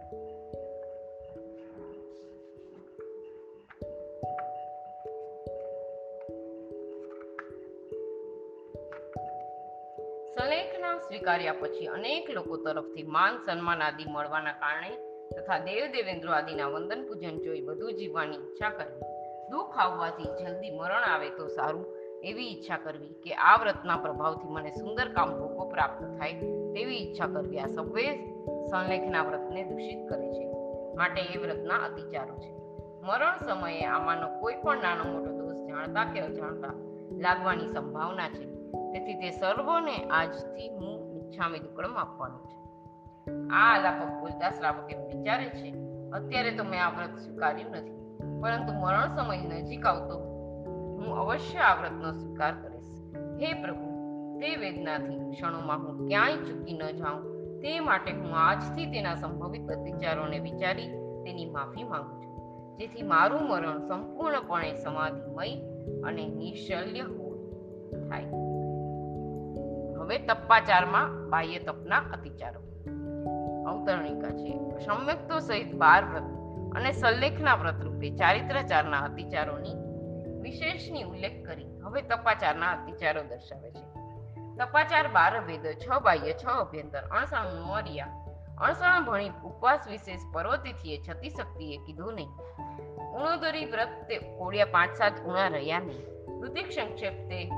સ્વીકાર્યા 11.13 11.53
પછી 11.53 11.87
અનેક 11.87 12.31
લોકો 12.31 12.57
તરફથી 12.57 13.03
માન 13.03 13.37
સન્માન 13.47 13.83
આદિ 13.83 14.05
મળવાના 14.11 14.53
કારણે 14.53 14.91
તથા 15.37 15.59
દેવ 15.59 15.87
દેવેન્દ્ર 15.87 16.29
આદિના 16.29 16.69
વંદન 16.69 17.09
પૂજન 17.09 17.39
જોઈ 17.39 17.61
બધું 17.61 17.95
જીવવાની 17.95 18.37
ઈચ્છા 18.37 18.71
કરવી. 18.71 19.01
દુઃખ 19.51 19.79
આવવાથી 19.79 20.23
જલ્દી 20.23 20.71
મરણ 20.71 21.03
આવે 21.03 21.31
તો 21.31 21.49
સારું 21.49 21.87
એવી 22.25 22.47
ઈચ્છા 22.47 22.77
કરવી 22.77 23.09
કે 23.09 23.35
આ 23.35 23.57
વ્રતના 23.57 23.97
પ્રભાવથી 23.97 24.49
મને 24.49 24.71
સુંદર 24.71 25.09
કામ 25.09 25.39
ભોગો 25.39 25.65
પ્રાપ્ત 25.65 26.05
થાય 26.19 26.33
તેવી 26.75 26.97
ઈચ્છા 26.97 27.27
કરવી. 27.27 27.59
આ 27.59 27.67
સભ્ય 27.67 28.17
સંલેખના 28.71 29.23
વ્રતને 29.23 29.65
દૂષિત 29.65 30.09
કરે 30.09 30.33
છે. 30.33 30.47
માટે 30.95 31.21
એ 31.21 31.37
વ્રતના 31.37 31.75
અતિચારો 31.75 32.35
છે. 32.39 32.51
મરણ 33.03 33.39
સમયે 33.39 33.85
આમાંનો 33.85 34.41
કોઈ 34.41 34.55
પણ 34.55 34.83
નાનો 34.83 35.05
મોટો 35.05 35.33
દોષ 35.33 35.69
જાણતા 35.69 36.05
કે 36.05 36.21
અજાણતા 36.21 36.73
લાગવાની 37.19 37.67
સંભાવના 37.67 38.29
છે. 38.29 38.53
તેથી 38.93 39.15
તે 39.15 39.31
સર્વોને 39.31 40.05
આજથી 40.11 40.69
હું 40.69 41.02
ઈચ્છામી 41.33 41.59
દુકડમ 41.59 41.95
આપવાનું 41.97 42.43
છે. 42.45 42.57
આ 43.49 43.61
આલાપ 43.75 44.01
બોલતા 44.21 44.51
શ્રાવક 44.51 44.89
વિચારે 45.07 45.47
છે, 45.49 45.71
અત્યારે 46.11 46.51
તો 46.51 46.65
મેં 46.65 46.81
આ 46.85 46.91
વ્રત 46.91 47.17
સ્વીકાર્યું 47.19 47.71
નથી, 47.71 47.97
પરંતુ 48.43 48.73
મરણ 48.73 49.09
સમય 49.09 49.39
નજીક 49.53 49.87
આવતો 49.87 50.19
હું 50.97 51.17
અવશ્ય 51.17 51.59
આ 51.59 51.75
વ્રતનો 51.75 52.13
સ્વીકાર 52.13 52.53
કરીશ. 52.63 52.93
હે 53.41 53.55
પ્રભુ, 53.63 53.89
તે 54.41 54.57
વેદનાથી 54.57 55.19
ક્ષણોમાં 55.31 55.79
હું 55.79 56.07
ક્યાંય 56.09 56.37
ચૂકી 56.37 56.73
ન 56.73 56.91
જાઉં, 56.91 57.25
તે 57.61 57.81
માટે 57.81 58.13
હું 58.13 58.37
આજથી 58.37 58.87
તેના 58.87 59.15
સંભવિત 59.15 59.71
અત્યાચારોને 59.71 60.39
વિચારી 60.39 60.89
તેની 61.25 61.51
માફી 61.51 61.85
માંગુ 61.85 62.15
છું, 62.21 62.37
જેથી 62.77 63.03
મારું 63.03 63.49
મરણ 63.49 63.79
સંપૂર્ણપણે 63.79 64.73
સમાધિમય 64.75 65.57
અને 66.03 66.27
નિશલ્ય 66.27 67.05
થાય. 68.09 68.42
હવે 70.03 70.19
તપ્પાચારમાં 70.19 71.31
બાહ્ય 71.31 71.59
તપના 71.59 71.97
અતિચારો. 71.99 72.61
અવતરણિકા 73.71 74.29
છે. 74.29 74.59
સમ્યક્તો 74.85 75.39
સહિત 75.39 75.75
બાર 75.75 76.05
વ્રત 76.05 76.23
અને 76.77 76.93
સલ્લેખના 76.93 77.55
વ્રત 77.55 77.85
રૂપે 77.85 78.17
ચારિત્રાચારના 78.17 78.99
અતિચારોની 78.99 79.75
વિશેષની 80.41 81.03
ઉલ્લેખ 81.03 81.45
કરી 81.45 81.81
હવે 81.81 82.03
તપાચારના 82.03 82.67
અતિચારો 82.67 83.23
દર્શાવે 83.23 83.71
છે. 83.71 83.87
તપાચાર 84.57 85.09
બાર 85.09 85.41
વેદ, 85.45 85.67
છ 85.67 85.99
બાહ્ય, 86.03 86.33
છ 86.33 86.45
અભ્યંતર, 86.47 86.99
અણસણ, 86.99 87.63
મોરિયા, 87.63 88.07
અણસણ 88.59 89.05
ભણી 89.05 89.31
ઉપવાસ 89.45 89.81
વિશેષ 89.91 90.21
પર્વતિથીએ 90.33 91.01
છતી 91.09 91.31
શક્તિએ 91.31 91.77
કીધું 91.77 92.15
નહીં. 92.15 92.29
ઉણોદરી 93.13 93.65
વ્રત 93.65 93.89
તે 94.09 94.19
ઓળિયા 94.39 94.65
પાંચ 94.65 94.91
સાત 94.91 95.13
ઉણા 95.25 95.49
રહ્યા 95.49 95.79
નહીં. 95.79 96.03
ઋતિક 96.43 96.71
સંક્ષેપ 96.71 97.13
તે 97.13 97.51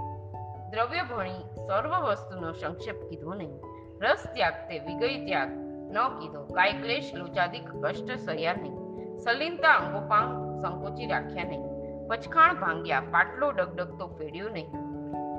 દ્રવ્ય 0.74 1.02
ભણી 1.02 1.42
સર્વ 1.54 2.00
વસ્તુનો 2.10 2.52
સંક્ષેપ 2.52 3.08
કીધો 3.08 3.34
નહીં. 3.34 3.60
રસ 4.02 4.26
ત્યાગ 4.34 4.52
તે 4.68 4.78
વિગય 4.78 5.24
ત્યાગ. 5.24 5.48
ન 5.92 6.08
કીધો. 6.20 6.44
કાય 6.44 6.72
ક્લેશ 6.72 7.10
લોચાદિક 7.14 7.68
કષ્ટ 7.82 8.18
સહ્યા 8.18 8.52
નહીં. 8.52 8.76
સલિનતા 9.16 9.68
અંગોપાંગ 9.68 10.56
સંકોચી 10.62 11.06
રાખ્યા 11.06 11.44
નહીં. 11.44 11.62
પચખાણ 12.08 12.54
ભાંગ્યા. 12.54 13.00
પાટલો 13.00 13.50
ડગડગતો 13.50 14.06
ફેડ્યો 14.06 14.48
નહીં. 14.48 14.66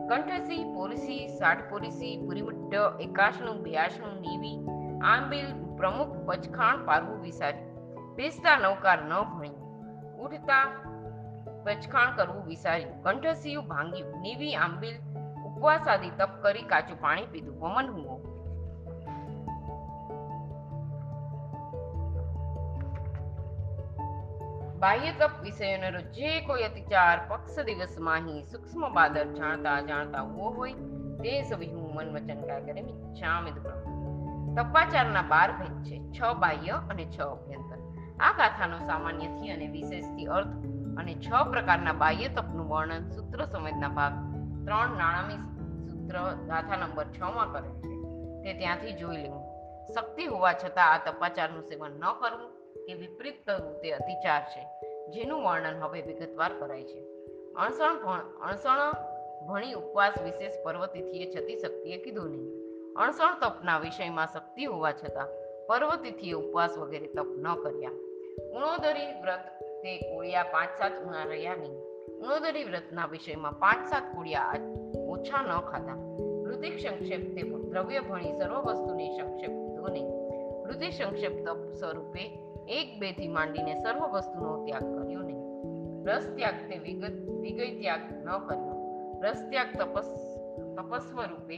કંઠસી 0.09 0.73
પોરસી 0.73 1.27
સાઠ 1.27 1.69
પોરીસી 1.69 2.21
પુરીમુટ્ટ 2.25 3.01
એકાશનું 3.01 3.63
બ્યાસનું 3.63 4.21
નીવી, 4.21 4.67
આંબિલ, 5.01 5.75
પ્રમુખ 5.75 6.17
પચખાણ 6.25 6.85
પારવું 6.85 7.21
વિસાર્યું. 7.21 7.75
ભેસતા 8.15 8.57
નૌકાર 8.57 9.01
ન 9.01 9.39
ભણ્યું 9.39 9.57
ઉઠતા 10.19 10.65
પચખાણ 11.65 12.15
કરવું 12.15 12.45
વિસાર્યું. 12.45 13.03
કંઠસિયું 13.03 13.67
ભાંગ્યું. 13.67 14.21
નીવી, 14.21 14.55
આંબિલ 14.55 15.14
ઉપવાસ 15.55 15.87
આદિ 15.87 16.09
તપ 16.09 16.29
કરી 16.41 16.61
કાચું 16.61 17.01
પાણી 17.01 17.25
પીધું. 17.25 17.59
વમન 17.59 17.87
હુઓ 17.89 18.17
બાહ્ય 24.79 25.11
તપ 25.11 25.31
વિષયોનો 25.41 26.01
જે 26.01 26.41
કોઈ 26.41 26.63
અતિચાર, 26.63 27.19
પક્ષ 27.27 27.59
દિવસમાં 27.59 28.17
હિ 28.17 28.43
સૂક્ષ્મ 28.43 28.93
બાદર 28.93 29.25
જાણતા 29.25 29.81
જાણતા 29.81 30.21
હુઓ 30.21 30.49
હોય, 30.49 30.73
તે 31.23 31.41
સવી 31.41 31.73
હું 31.73 31.95
મન 31.95 32.13
વચન 32.13 32.41
કાય 32.41 32.61
કરે 32.61 32.81
મિચ્છામિ 32.81 33.51
તપાચારના 34.55 35.21
બાર 35.21 35.51
ભેદ 35.51 35.83
છે. 35.83 36.01
છ 36.11 36.33
બાહ્ય 36.33 36.71
અને 36.89 37.05
છ 37.05 37.19
અભ્યંતર. 37.19 37.79
આ 38.19 38.31
ગાથાનો 38.31 38.79
સામાન્યથી 38.79 39.49
અને 39.49 39.67
વિશેષથી 39.67 40.25
અર્થ 40.25 40.47
અને 40.97 41.15
છ 41.15 41.29
પ્રકારના 41.49 41.93
બાહ્ય 41.93 42.27
તપનું 42.27 42.69
વર્ણન 42.69 43.09
સૂત્ર 43.09 43.45
સંવેદના 43.45 43.87
ભાગ 43.87 44.34
ત્રણ 44.65 44.97
નાણામી 44.97 45.39
સૂત્ર 45.87 46.15
ગાથા 46.47 46.77
નંબર 46.77 47.07
છ 47.15 47.19
માં 47.35 47.51
કરે 47.53 47.69
છે. 47.69 47.89
તે 48.43 48.53
ત્યાંથી 48.59 48.93
જોઈ 48.93 49.17
લેવું. 49.17 49.43
શક્તિ 49.93 50.25
હોવા 50.25 50.53
છતાં 50.53 50.87
આ 50.93 51.03
તપાચારનું 51.05 51.63
સેવન 51.63 51.91
ન 51.91 52.05
કરવું 52.21 52.49
કે 52.85 52.93
વિપરીત 52.93 53.37
કરવું 53.45 53.75
તે 53.81 53.91
અતિચાર 53.91 54.41
છે, 54.53 54.63
જેનું 55.11 55.43
વર્ણન 55.43 55.77
હવે 55.83 56.01
વિગતવાર 56.01 56.53
કરાય 56.59 56.83
છે. 56.83 57.01
અણસણ 57.55 57.95
અણસણ 58.41 58.81
ભણી 59.47 59.73
ઉપવાસ 59.73 60.21
વિશેષ 60.23 60.61
પર્વતિથિએ 60.65 61.25
છતી 61.33 61.57
શક્તિએ 61.59 61.97
કીધું 62.03 62.29
નહીં. 62.29 62.51
અણસણ 62.95 63.39
તપના 63.41 63.79
વિષયમાં 63.79 64.27
શક્તિ 64.27 64.65
હોવા 64.65 64.91
છતાં 64.91 65.33
પર્વતિથિએ 65.67 66.33
ઉપવાસ 66.33 66.77
વગેરે 66.77 67.07
તપ 67.07 67.29
ન 67.37 67.47
કર્યા. 67.63 67.95
ઉણોદરી 68.55 69.11
વ્રત 69.21 69.43
તે 69.83 69.91
કોળિયા 69.97 70.43
પાંચ 70.43 70.71
સાત 70.79 70.95
ઉણા 71.03 71.23
રહ્યા 71.23 71.55
નહીં. 71.55 71.75
ઉણોદરી 72.21 72.63
વ્રતના 72.63 73.05
વિષયમાં 73.05 73.59
પાંચ 73.59 73.89
સાત 73.89 74.15
કુડિયા 74.15 74.53
ઓછા 75.07 75.41
ન 75.41 75.61
ખાધા. 75.61 75.97
ઋતિક 76.45 76.79
સંક્ષેપ 76.79 77.35
તે 77.35 77.41
દ્રવ્ય 77.43 77.99
ભણી 77.99 78.31
સર્વ 78.31 78.55
વસ્તુની 78.55 79.17
સંક્ષેપ 79.17 79.51
નહીં 79.91 80.07
ઋતિક 80.65 80.93
સંક્ષેપ 80.93 81.45
તપ 81.45 81.73
સ્વરૂપે 81.73 82.23
એક 82.67 82.99
બેથી 82.99 83.27
માંડીને 83.27 83.75
સર્વ 83.75 83.99
વસ્તુનો 84.07 84.65
ત્યાગ 84.65 84.81
કર્યો 84.81 85.19
નહીં. 85.19 85.41
રસ 86.05 86.33
ત્યાગ 86.35 86.53
તે 86.69 86.77
વિગત, 86.77 87.29
વિગય 87.29 87.79
ત્યાગ 87.79 87.99
ન 87.99 88.37
કર્યો. 88.47 88.75
રસ 89.21 89.47
ત્યાગ 89.49 89.67
તપસ 89.79 90.09
તપસ્વ 90.75 91.21
રૂપે 91.21 91.57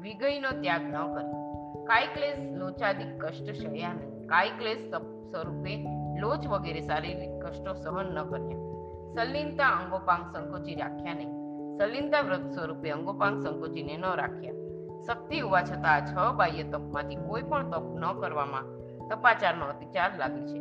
વિગયનો 0.00 0.50
ત્યાગ 0.60 0.82
ન 0.82 1.14
કર્યો. 1.14 1.38
કાય 1.84 2.06
ક્લેશ 2.06 2.38
લોચાદિક 2.52 3.24
કષ્ટ 3.24 3.50
સહ્યા 3.52 3.92
નહીં. 3.92 4.90
તપ 4.90 5.02
સ્વરૂપે 5.30 5.86
લોચ 6.18 6.46
વગેરે 6.46 6.80
શારીરિક 6.80 7.44
કષ્ટો 7.44 7.72
સહન 7.72 8.14
ન 8.14 8.24
કર્યા. 8.24 8.71
સલ્લીનતા 9.14 9.70
અંગોપાંગ 9.78 10.24
સંકોચી 10.32 10.74
રાખ્યા 10.74 11.14
નહીં 11.14 11.32
સલિનતા 11.78 12.20
વ્રત 12.20 12.46
સ્વરૂપે 12.54 12.90
અંગોપાંગ 12.90 13.36
સંકોચીને 13.42 13.96
ન 13.96 14.06
રાખ્યા 14.20 14.60
શક્તિ 15.06 15.40
હોવા 15.40 15.62
છતાં 15.62 16.06
છ 16.10 16.12
બાહ્ય 16.38 16.62
તપમાંથી 16.62 17.16
કોઈ 17.26 17.42
પણ 17.42 17.70
તપ 17.70 17.86
ન 18.00 18.04
કરવામાં 18.20 18.70
તપાચારનો 19.10 19.64
અતિચાર 19.64 20.10
લાગે 20.18 20.42
છે. 20.46 20.58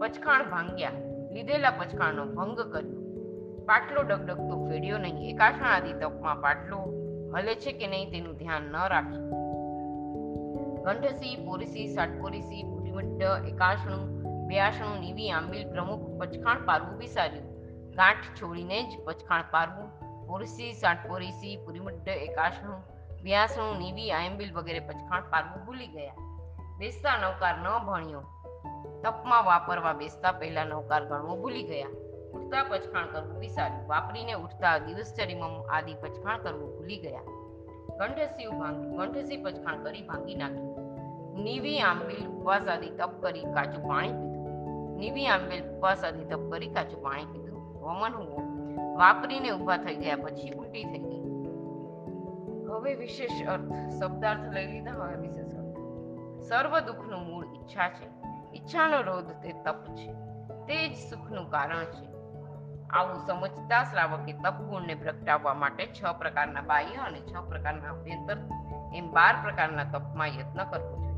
પચખાણ 0.00 0.44
ભાંગ્યા, 0.50 0.90
લીધેલા 1.32 1.70
પચખાણનો 1.70 2.24
ભંગ 2.26 2.58
કર્યો. 2.72 3.00
પાટલો 3.68 4.02
ડગડગતો 4.02 4.54
ફેડ્યો 4.68 4.98
નહીં. 4.98 5.30
એકાશણ 5.30 5.70
આદિ 5.74 5.92
તપમાં 5.92 6.40
પાટલો 6.40 6.78
હલે 7.36 7.54
છે 7.54 7.72
કે 7.72 7.86
નહીં 7.86 8.10
તેનું 8.10 8.36
ધ્યાન 8.36 8.62
ન 8.62 8.76
રાખ્યું 8.88 9.30
કંઠસી 10.84 11.36
પોરીસી, 11.46 11.88
સાટપોરીસી 11.94 12.62
પુટીમટ્ટ 12.62 13.22
એકાશણું 13.48 14.04
બ્યાસણું 14.46 15.00
નીવી, 15.00 15.30
આંબિલ 15.30 15.64
પ્રમુખ 15.72 16.06
પચખાણ 16.20 16.64
પારવું 16.64 16.98
વિસાર્યું. 16.98 17.53
ગાંઠ 17.96 18.42
છોડીને 18.42 18.82
જ 18.82 19.04
પચખાણ 19.04 19.44
પારવું. 19.50 20.04
પોરીસી 20.26 20.72
સાટપોરીસી 20.72 21.56
પુરીમટ્ટ 21.56 22.08
એકાસણું, 22.08 22.82
વ્યાસણું, 23.22 23.78
નીવી, 23.78 24.12
આયંબિલ 24.12 24.54
વગેરે 24.54 24.80
પચખાણ 24.80 25.20
પારવું 25.20 25.66
ભૂલી 25.66 25.86
ગયા. 25.86 26.14
બેસતા 26.78 27.18
નૌકાર 27.20 27.54
ન 27.58 27.86
ભણ્યો. 27.86 28.22
તપમાં 29.02 29.44
વાપરવા 29.44 29.92
બેસતા 29.92 30.32
પહેલા 30.32 30.64
નૌકાર 30.64 31.04
ગણવો 31.04 31.36
ભૂલી 31.36 31.62
ગયા. 31.62 31.86
ઉઠતા 32.34 32.62
પચખાણ 32.62 33.06
કરવું 33.06 33.38
વિસાર્યું. 33.38 33.88
વાપરીને 33.88 34.32
ઉઠતા 34.32 34.78
દિવસચરીમમ 34.78 35.62
આદિ 35.70 35.94
પચખાણ 35.94 36.38
કરવું 36.38 36.78
ભૂલી 36.78 36.96
ગયા. 36.96 37.20
કંઠસી 37.98 38.46
ભાંગ્યું 38.46 38.96
ગંઠસી 38.96 39.36
પચખાણ 39.36 39.84
કરી 39.84 40.02
ભાંગી 40.02 40.34
નાખ્યું. 40.34 40.84
નીવી, 41.42 41.80
આંબિલ, 41.80 42.26
ઉપવાસ 42.26 42.68
આદિ 42.68 42.90
તપ 42.90 43.22
કરી 43.22 43.44
કાચું 43.44 43.88
પાણી 43.88 44.08
પીધું. 44.08 44.96
નીવી, 44.96 45.28
આંબેલ, 45.28 45.76
ઉપવાસ 45.76 46.04
આદિ 46.04 46.24
તપ 46.24 46.50
કરી 46.50 46.68
કાચું 46.68 47.02
પાણી 47.02 47.24
પીધું. 47.24 47.43
હુઓ 47.92 48.44
વાપરીને 48.96 49.50
ઊભા 49.50 49.76
થઈ 49.76 49.96
ગયા, 49.96 50.16
પછી 50.16 50.50
ઉલટી 50.50 50.84
થઈ 50.84 50.98
ગઈ. 50.98 51.24
હવે 52.64 52.94
વિશેષ 52.94 53.48
અર્થ, 53.48 53.72
શબ્દાર્થ 54.02 54.52
લઈ 54.52 54.66
લીધા, 54.66 54.90
હવે 54.90 55.16
વિશેષ 55.16 55.54
સર્વ 56.48 56.80
દુઃખનું 56.80 57.26
મૂળ 57.26 57.46
ઈચ્છા 57.46 57.88
છે. 57.88 58.08
ઈચ્છાનો 58.54 59.02
રોધ 59.02 59.24
તે 59.24 59.52
તપ 59.64 59.84
છે. 59.94 60.12
તે 60.66 60.88
જ 60.88 60.96
સુખનું 61.10 61.50
કારણ 61.50 61.84
છે. 61.84 62.14
આવું 62.90 63.26
સમજતા 63.26 63.84
શ્રાવકે 63.84 64.32
તપ 64.32 64.54
ગુણને 64.54 64.94
પ્રગટાવવા 64.94 65.54
માટે 65.54 65.86
છ 65.86 66.12
પ્રકારના 66.18 66.60
બાહ્ય 66.60 66.94
અને 66.94 67.20
છ 67.20 67.36
પ્રકારના 67.48 67.90
અભ્યંતર, 67.90 68.36
એમ 68.94 69.10
બાર 69.10 69.36
પ્રકારના 69.42 69.84
તપમાં 69.84 70.26
યત્ન 70.26 70.64
કરવો 70.64 70.96
જોઈએ. 70.96 71.14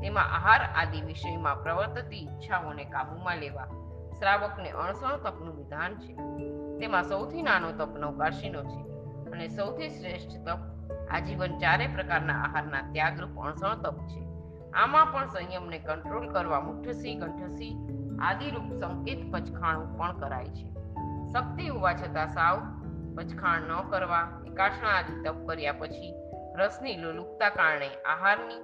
તેમાં 0.00 0.24
આહાર 0.24 0.60
આદિ 0.76 1.00
વિષયમાં 1.00 1.62
પ્રવર્તતી 1.62 2.16
ઈચ્છાઓને 2.16 2.84
કાબૂમાં 2.84 3.36
લેવા 3.36 3.85
શ્રાવકને 4.18 4.70
અણસણ 4.70 5.16
તપનું 5.16 5.56
વિધાન 5.56 5.94
છે. 5.94 6.12
તેમાં 6.78 7.04
સૌથી 7.04 7.42
નાનો 7.42 7.72
તપ 7.72 7.98
નૌકાશીનો 7.98 8.62
છે 8.62 8.80
અને 9.30 9.48
સૌથી 9.48 9.88
શ્રેષ્ઠ 9.88 10.36
તપ 10.46 10.58
આજીવન 11.10 11.58
ચારે 11.58 11.86
પ્રકારના 11.86 12.38
આહારના 12.42 12.82
ત્યાગરૂપ 12.92 13.40
અણસણ 13.40 13.82
તપ 13.82 13.98
છે. 14.08 14.22
આમાં 14.72 15.12
પણ 15.12 15.26
સંયમને 15.26 15.78
કંટ્રોલ 15.78 16.28
કરવા 16.32 16.60
મુઠ્ઠસી, 16.60 17.14
કંઠસી 17.14 17.76
આદિરૂપ 18.22 18.72
સંકેત 18.72 19.20
પચખાણું 19.32 19.98
પણ 19.98 20.18
કરાય 20.18 20.44
છે. 20.44 20.68
શક્તિ 21.32 21.68
હોવા 21.68 21.92
છતાં 21.92 22.32
સાવ 22.32 22.56
પચખાણ 23.16 23.60
ન 23.60 23.90
કરવા 23.90 24.24
એકાશણા 24.46 24.88
આદિ 24.88 25.20
તપ 25.24 25.46
કર્યા 25.46 25.72
પછી 25.72 26.14
રસની 26.56 26.96
લોલુપતા 26.96 27.50
કારણે 27.50 27.88
આહારની 28.04 28.62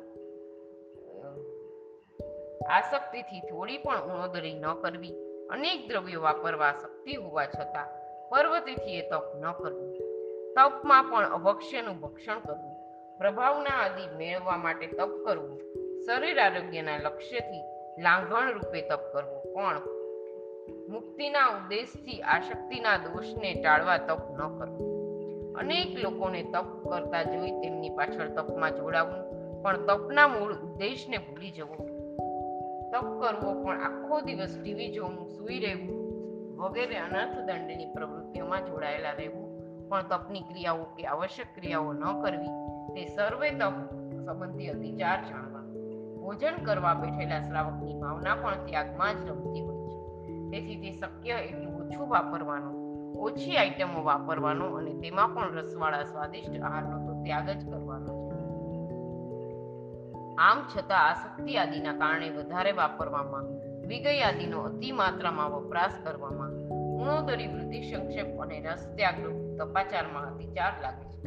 આસક્તિથી 2.71 3.41
થોડી 3.41 3.79
પણ 3.79 4.03
ઉણોદરી 4.03 4.55
ન 4.55 4.67
કરવી 4.83 5.32
અનેક 5.53 5.89
દ્રવ્યો 5.89 6.21
વાપરવા 6.21 6.73
શક્તિ 6.73 7.15
હોવા 7.15 7.47
છતાં 7.47 7.87
પર્વતિથીએ 8.31 9.11
તપ 9.11 9.23
ન 9.41 9.53
કરવું. 9.53 9.95
તપમાં 10.55 11.05
પણ 11.05 11.33
અભક્ષ્યનું 11.33 12.01
ભક્ષણ 12.01 12.39
કરવું. 12.39 12.77
પ્રભાવના 13.19 13.71
આદિ 13.71 14.17
મેળવવા 14.17 14.57
માટે 14.57 14.87
તપ 14.87 15.11
કરવું. 15.25 15.59
શરીર 16.07 16.39
આરોગ્યના 16.39 16.97
લક્ષ્યથી 16.97 17.63
લાંઘણ 18.03 18.53
રૂપે 18.53 18.89
તપ 18.89 19.01
કરવું. 19.13 19.55
પણ 19.55 19.81
મુક્તિના 20.89 21.47
ઉદ્દેશથી 21.47 22.21
આશક્તિના 22.21 22.97
દોષને 22.97 23.55
ટાળવા 23.55 23.99
તપ 23.99 24.31
ન 24.31 24.59
કરવું. 24.59 24.93
અનેક 25.55 26.05
લોકોને 26.05 26.43
તપ 26.43 26.91
કરતા 26.91 27.23
જોઈ 27.23 27.51
તેમની 27.51 27.91
પાછળ 27.91 28.29
તપમાં 28.29 28.77
જોડાવું. 28.77 29.33
પણ 29.63 29.87
તપના 29.87 30.29
મૂળ 30.29 30.53
ઉદ્દેશને 30.53 31.19
ભૂલી 31.19 31.51
જવો. 31.51 31.92
તપ 32.93 33.07
કરવો 33.21 33.51
પણ 33.63 33.81
આખો 33.81 34.21
દિવસ 34.21 34.59
ટીવી 34.63 34.91
જોવું, 34.93 35.29
સૂઈ 35.29 35.61
રહેવું, 35.61 36.01
વગેરે 36.57 36.97
અનર્થ 36.97 37.39
દંડની 37.39 37.87
પ્રવૃત્તિઓમાં 37.95 38.67
જોડાયેલા 38.67 39.11
રહેવું. 39.11 39.47
પણ 39.89 40.03
તપની 40.03 40.41
ક્રિયાઓ 40.41 40.85
કે 40.97 41.07
આવશ્યક 41.07 41.47
ક્રિયાઓ 41.55 41.93
ન 41.93 42.05
કરવી, 42.23 42.53
તે 42.95 43.07
સર્વે 43.07 43.51
તપ 43.51 43.77
સંબંધી 44.25 44.69
અતિચાર 44.69 45.19
જાણવા 45.25 45.65
ભોજન 46.23 46.57
કરવા 46.65 46.95
બેઠેલા 46.95 47.41
શ્રાવકની 47.41 47.95
ભાવના 47.95 48.35
પણ 48.35 48.67
ત્યાગમાં 48.67 49.15
જ 49.15 49.29
રમતી 49.29 49.61
હોય 49.61 49.79
છે. 50.21 50.33
તેથી 50.51 50.77
તે 50.77 50.91
શક્ય 50.93 51.35
એટલું 51.35 51.75
ઓછું 51.81 52.09
વાપરવાનું, 52.09 52.77
ઓછી 53.17 53.57
આઈટમો 53.57 54.05
વાપરવાનો 54.05 54.67
અને 54.75 54.93
તેમાં 54.95 55.35
પણ 55.35 55.57
રસવાળા 55.57 56.03
સ્વાદિષ્ટ 56.03 56.61
આહારનો 56.61 56.97
તો 57.07 57.13
ત્યાગ 57.23 57.49
જ 57.51 57.63
કરવાનો 57.71 58.07
છે. 58.07 58.22
આમ 60.39 60.63
છતાં 60.77 61.09
આસક્તિ 61.09 61.57
આદિના 61.57 61.93
કારણે 61.93 62.31
વધારે 62.31 62.73
વાપરવામાં 62.73 63.45
વિગય 63.87 64.23
આદિનો 64.23 64.61
અતિ 64.61 64.93
માત્રામાં 64.93 65.51
વપરાશ 65.51 65.93
કરવામાં, 66.05 66.51
ગુણોદરી 66.69 67.47
વૃદ્ધિ, 67.47 67.83
સંક્ષેપ 67.83 68.41
અને 68.41 68.61
રસ 68.61 68.93
ત્યાગરૂપ 68.97 69.59
તપાચારમાં 69.59 70.35
અતિચાર 70.35 70.73
લાગે 70.83 71.05
છે. 71.05 71.23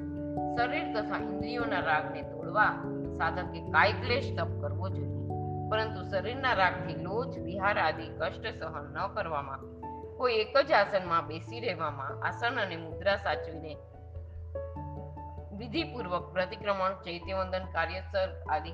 શરીર 0.55 0.93
તથા 0.93 1.17
ઇન્દ્રિયોના 1.17 1.79
રાગને 1.79 2.21
તોડવા 2.21 2.71
સાધકે 3.17 3.59
કાય 3.59 3.91
ક્લેશ 3.91 4.35
તપ 4.37 4.61
કરવો 4.61 4.89
જોઈએ. 4.89 5.29
પરંતુ 5.69 6.09
શરીરના 6.09 6.53
રાગથી 6.53 6.95
લોચ, 6.95 7.37
વિહાર 7.37 7.77
આદિ 7.77 8.07
કષ્ટ 8.19 8.47
સહન 8.47 8.93
ન 8.93 9.07
કરવામાં, 9.07 9.59
કોઈ 10.17 10.33
એક 10.33 10.57
જ 10.57 10.71
આસનમાં 10.71 11.27
બેસી 11.27 11.59
રહેવામાં, 11.59 12.27
આસન 12.27 12.59
અને 12.59 12.75
મુદ્રા 12.75 13.15
સાચવીને 13.15 13.77
વિધિપૂર્વક 15.57 16.33
પ્રતિક્રમણ, 16.33 16.93
ચૈત્યવંદન, 16.93 17.65
કાર્યસર 17.65 18.43
આદિ 18.49 18.69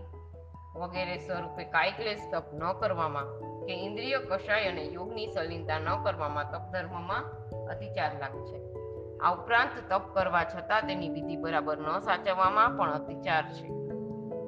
વગેરે 0.76 1.18
સ્વરૂપે 1.18 1.64
કાયકલેશ 1.64 2.20
તપ 2.32 2.44
ન 2.54 2.74
કરવામાં 2.74 3.26
કે 3.66 3.74
ઇન્દ્રિય 3.74 4.18
કષાય 4.18 4.68
અને 4.68 4.84
યોગની 4.84 5.28
સલીનતા 5.28 5.80
ન 5.80 6.04
કરવામાં 6.04 6.52
તપ 6.52 6.72
ધર્મમાં 6.72 7.24
અતિચાર 7.66 8.12
લાગે 8.20 8.46
છે. 8.46 8.74
આ 9.20 9.34
ઉપરાંત 9.34 9.70
તપ 9.90 10.02
કરવા 10.14 10.44
છતાં 10.44 10.82
તેની 10.82 11.10
વિધિ 11.10 11.36
બરાબર 11.36 11.78
ન 11.78 12.00
સાચવવામાં 12.00 12.78
પણ 12.78 12.94
અતિચાર 12.94 13.44
છે. 13.54 13.68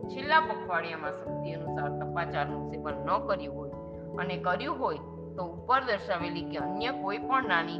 છેલ્લા 0.07 0.39
પખવાડિયામાં 0.39 1.11
શક્તિ 1.11 1.53
અનુસાર 1.53 1.89
તપાચારનું 1.99 2.71
સેવન 2.71 2.93
ન 2.93 3.27
કર્યું 3.27 3.55
હોય 3.55 3.69
અને 4.17 4.37
કર્યું 4.37 4.79
હોય 4.79 4.95
તો 5.35 5.43
ઉપર 5.43 5.83
દર્શાવેલી 5.83 6.45
કે 6.45 6.57
અન્ય 6.57 6.91
કોઈ 6.91 7.17
પણ 7.17 7.47
નાની 7.47 7.79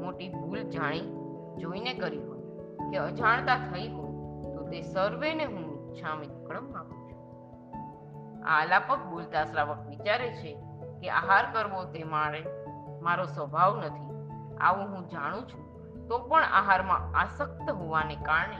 મોટી 0.00 0.28
ભૂલ 0.28 0.62
જાણી, 0.62 1.00
જોઈને 1.58 1.94
કરી 1.94 2.18
હોય 2.18 2.40
કે 2.90 2.96
અજાણતા 2.96 3.56
થઈ 3.56 3.88
હોય 3.88 4.10
તો 4.54 4.68
તે 4.70 4.80
સર્વેને 4.80 5.44
હું 5.44 5.88
ઈચ્છામી 5.88 6.26
છું 6.26 6.99
આલાપક 8.46 8.98
બોલતા 9.10 9.44
શ્રાવક 9.44 9.86
વિચારે 9.88 10.32
છે 10.32 10.54
કે 11.00 11.10
આહાર 11.10 11.52
કરવો 11.52 11.84
તે 11.84 12.04
મારે, 12.04 12.44
મારો 13.02 13.24
સ્વભાવ 13.24 13.76
નથી. 13.76 14.10
આવું 14.56 14.88
હું 14.88 15.08
જાણું 15.08 15.48
છું, 15.48 15.70
તો 16.08 16.18
પણ 16.18 16.44
આહારમાં 16.44 17.18
આસક્ત 17.20 17.70
હોવાને 17.70 18.16
કારણે 18.16 18.56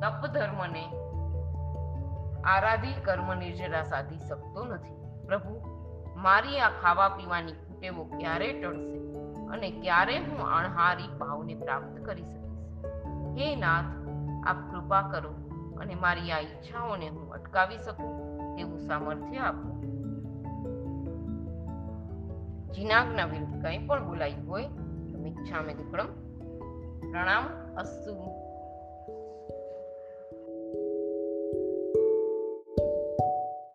તપ 0.00 0.26
ધર્મને 0.26 0.88
આરાધી 2.44 2.94
કર્મ 3.04 3.34
નિર્જરા 3.34 3.82
સાધી 3.82 4.18
શકતો 4.18 4.64
નથી. 4.64 4.94
પ્રભુ, 5.26 5.76
મારી 6.16 6.60
આ 6.60 6.68
ખાવા 6.68 7.08
પીવાની 7.08 7.52
કુટેવો 7.52 8.04
ક્યારે 8.04 8.52
ટળશે 8.52 8.98
અને 9.46 9.70
ક્યારે 9.70 10.18
હું 10.18 10.46
અણહારી 10.46 11.08
ભાવને 11.08 11.54
પ્રાપ્ત 11.54 12.06
કરી 12.06 12.24
શકીશ? 12.24 12.84
હે 13.38 13.56
નાથ, 13.56 13.84
આપ 14.46 14.70
કૃપા 14.70 15.02
કરો 15.02 15.30
અને 15.80 15.94
મારી 15.94 16.32
આ 16.32 16.38
ઈચ્છાઓને 16.38 17.08
હું 17.08 17.32
અટકાવી 17.32 17.78
શકું. 17.78 18.35
તેવું 18.56 18.78
સામર્થ્ય 18.78 19.36
આપો. 19.38 19.76
જીનાગના 22.72 23.26
વિરુદ્ધ 23.26 23.62
કંઈ 23.62 23.86
પણ 23.86 24.06
બોલાયું 24.06 24.48
હોય 24.48 24.64
તો 25.12 25.18
મિચ્છામે 25.18 25.74
દુકડમ 25.74 26.06
પ્રણામ 27.10 27.74
અસ્તુ. 27.76 28.45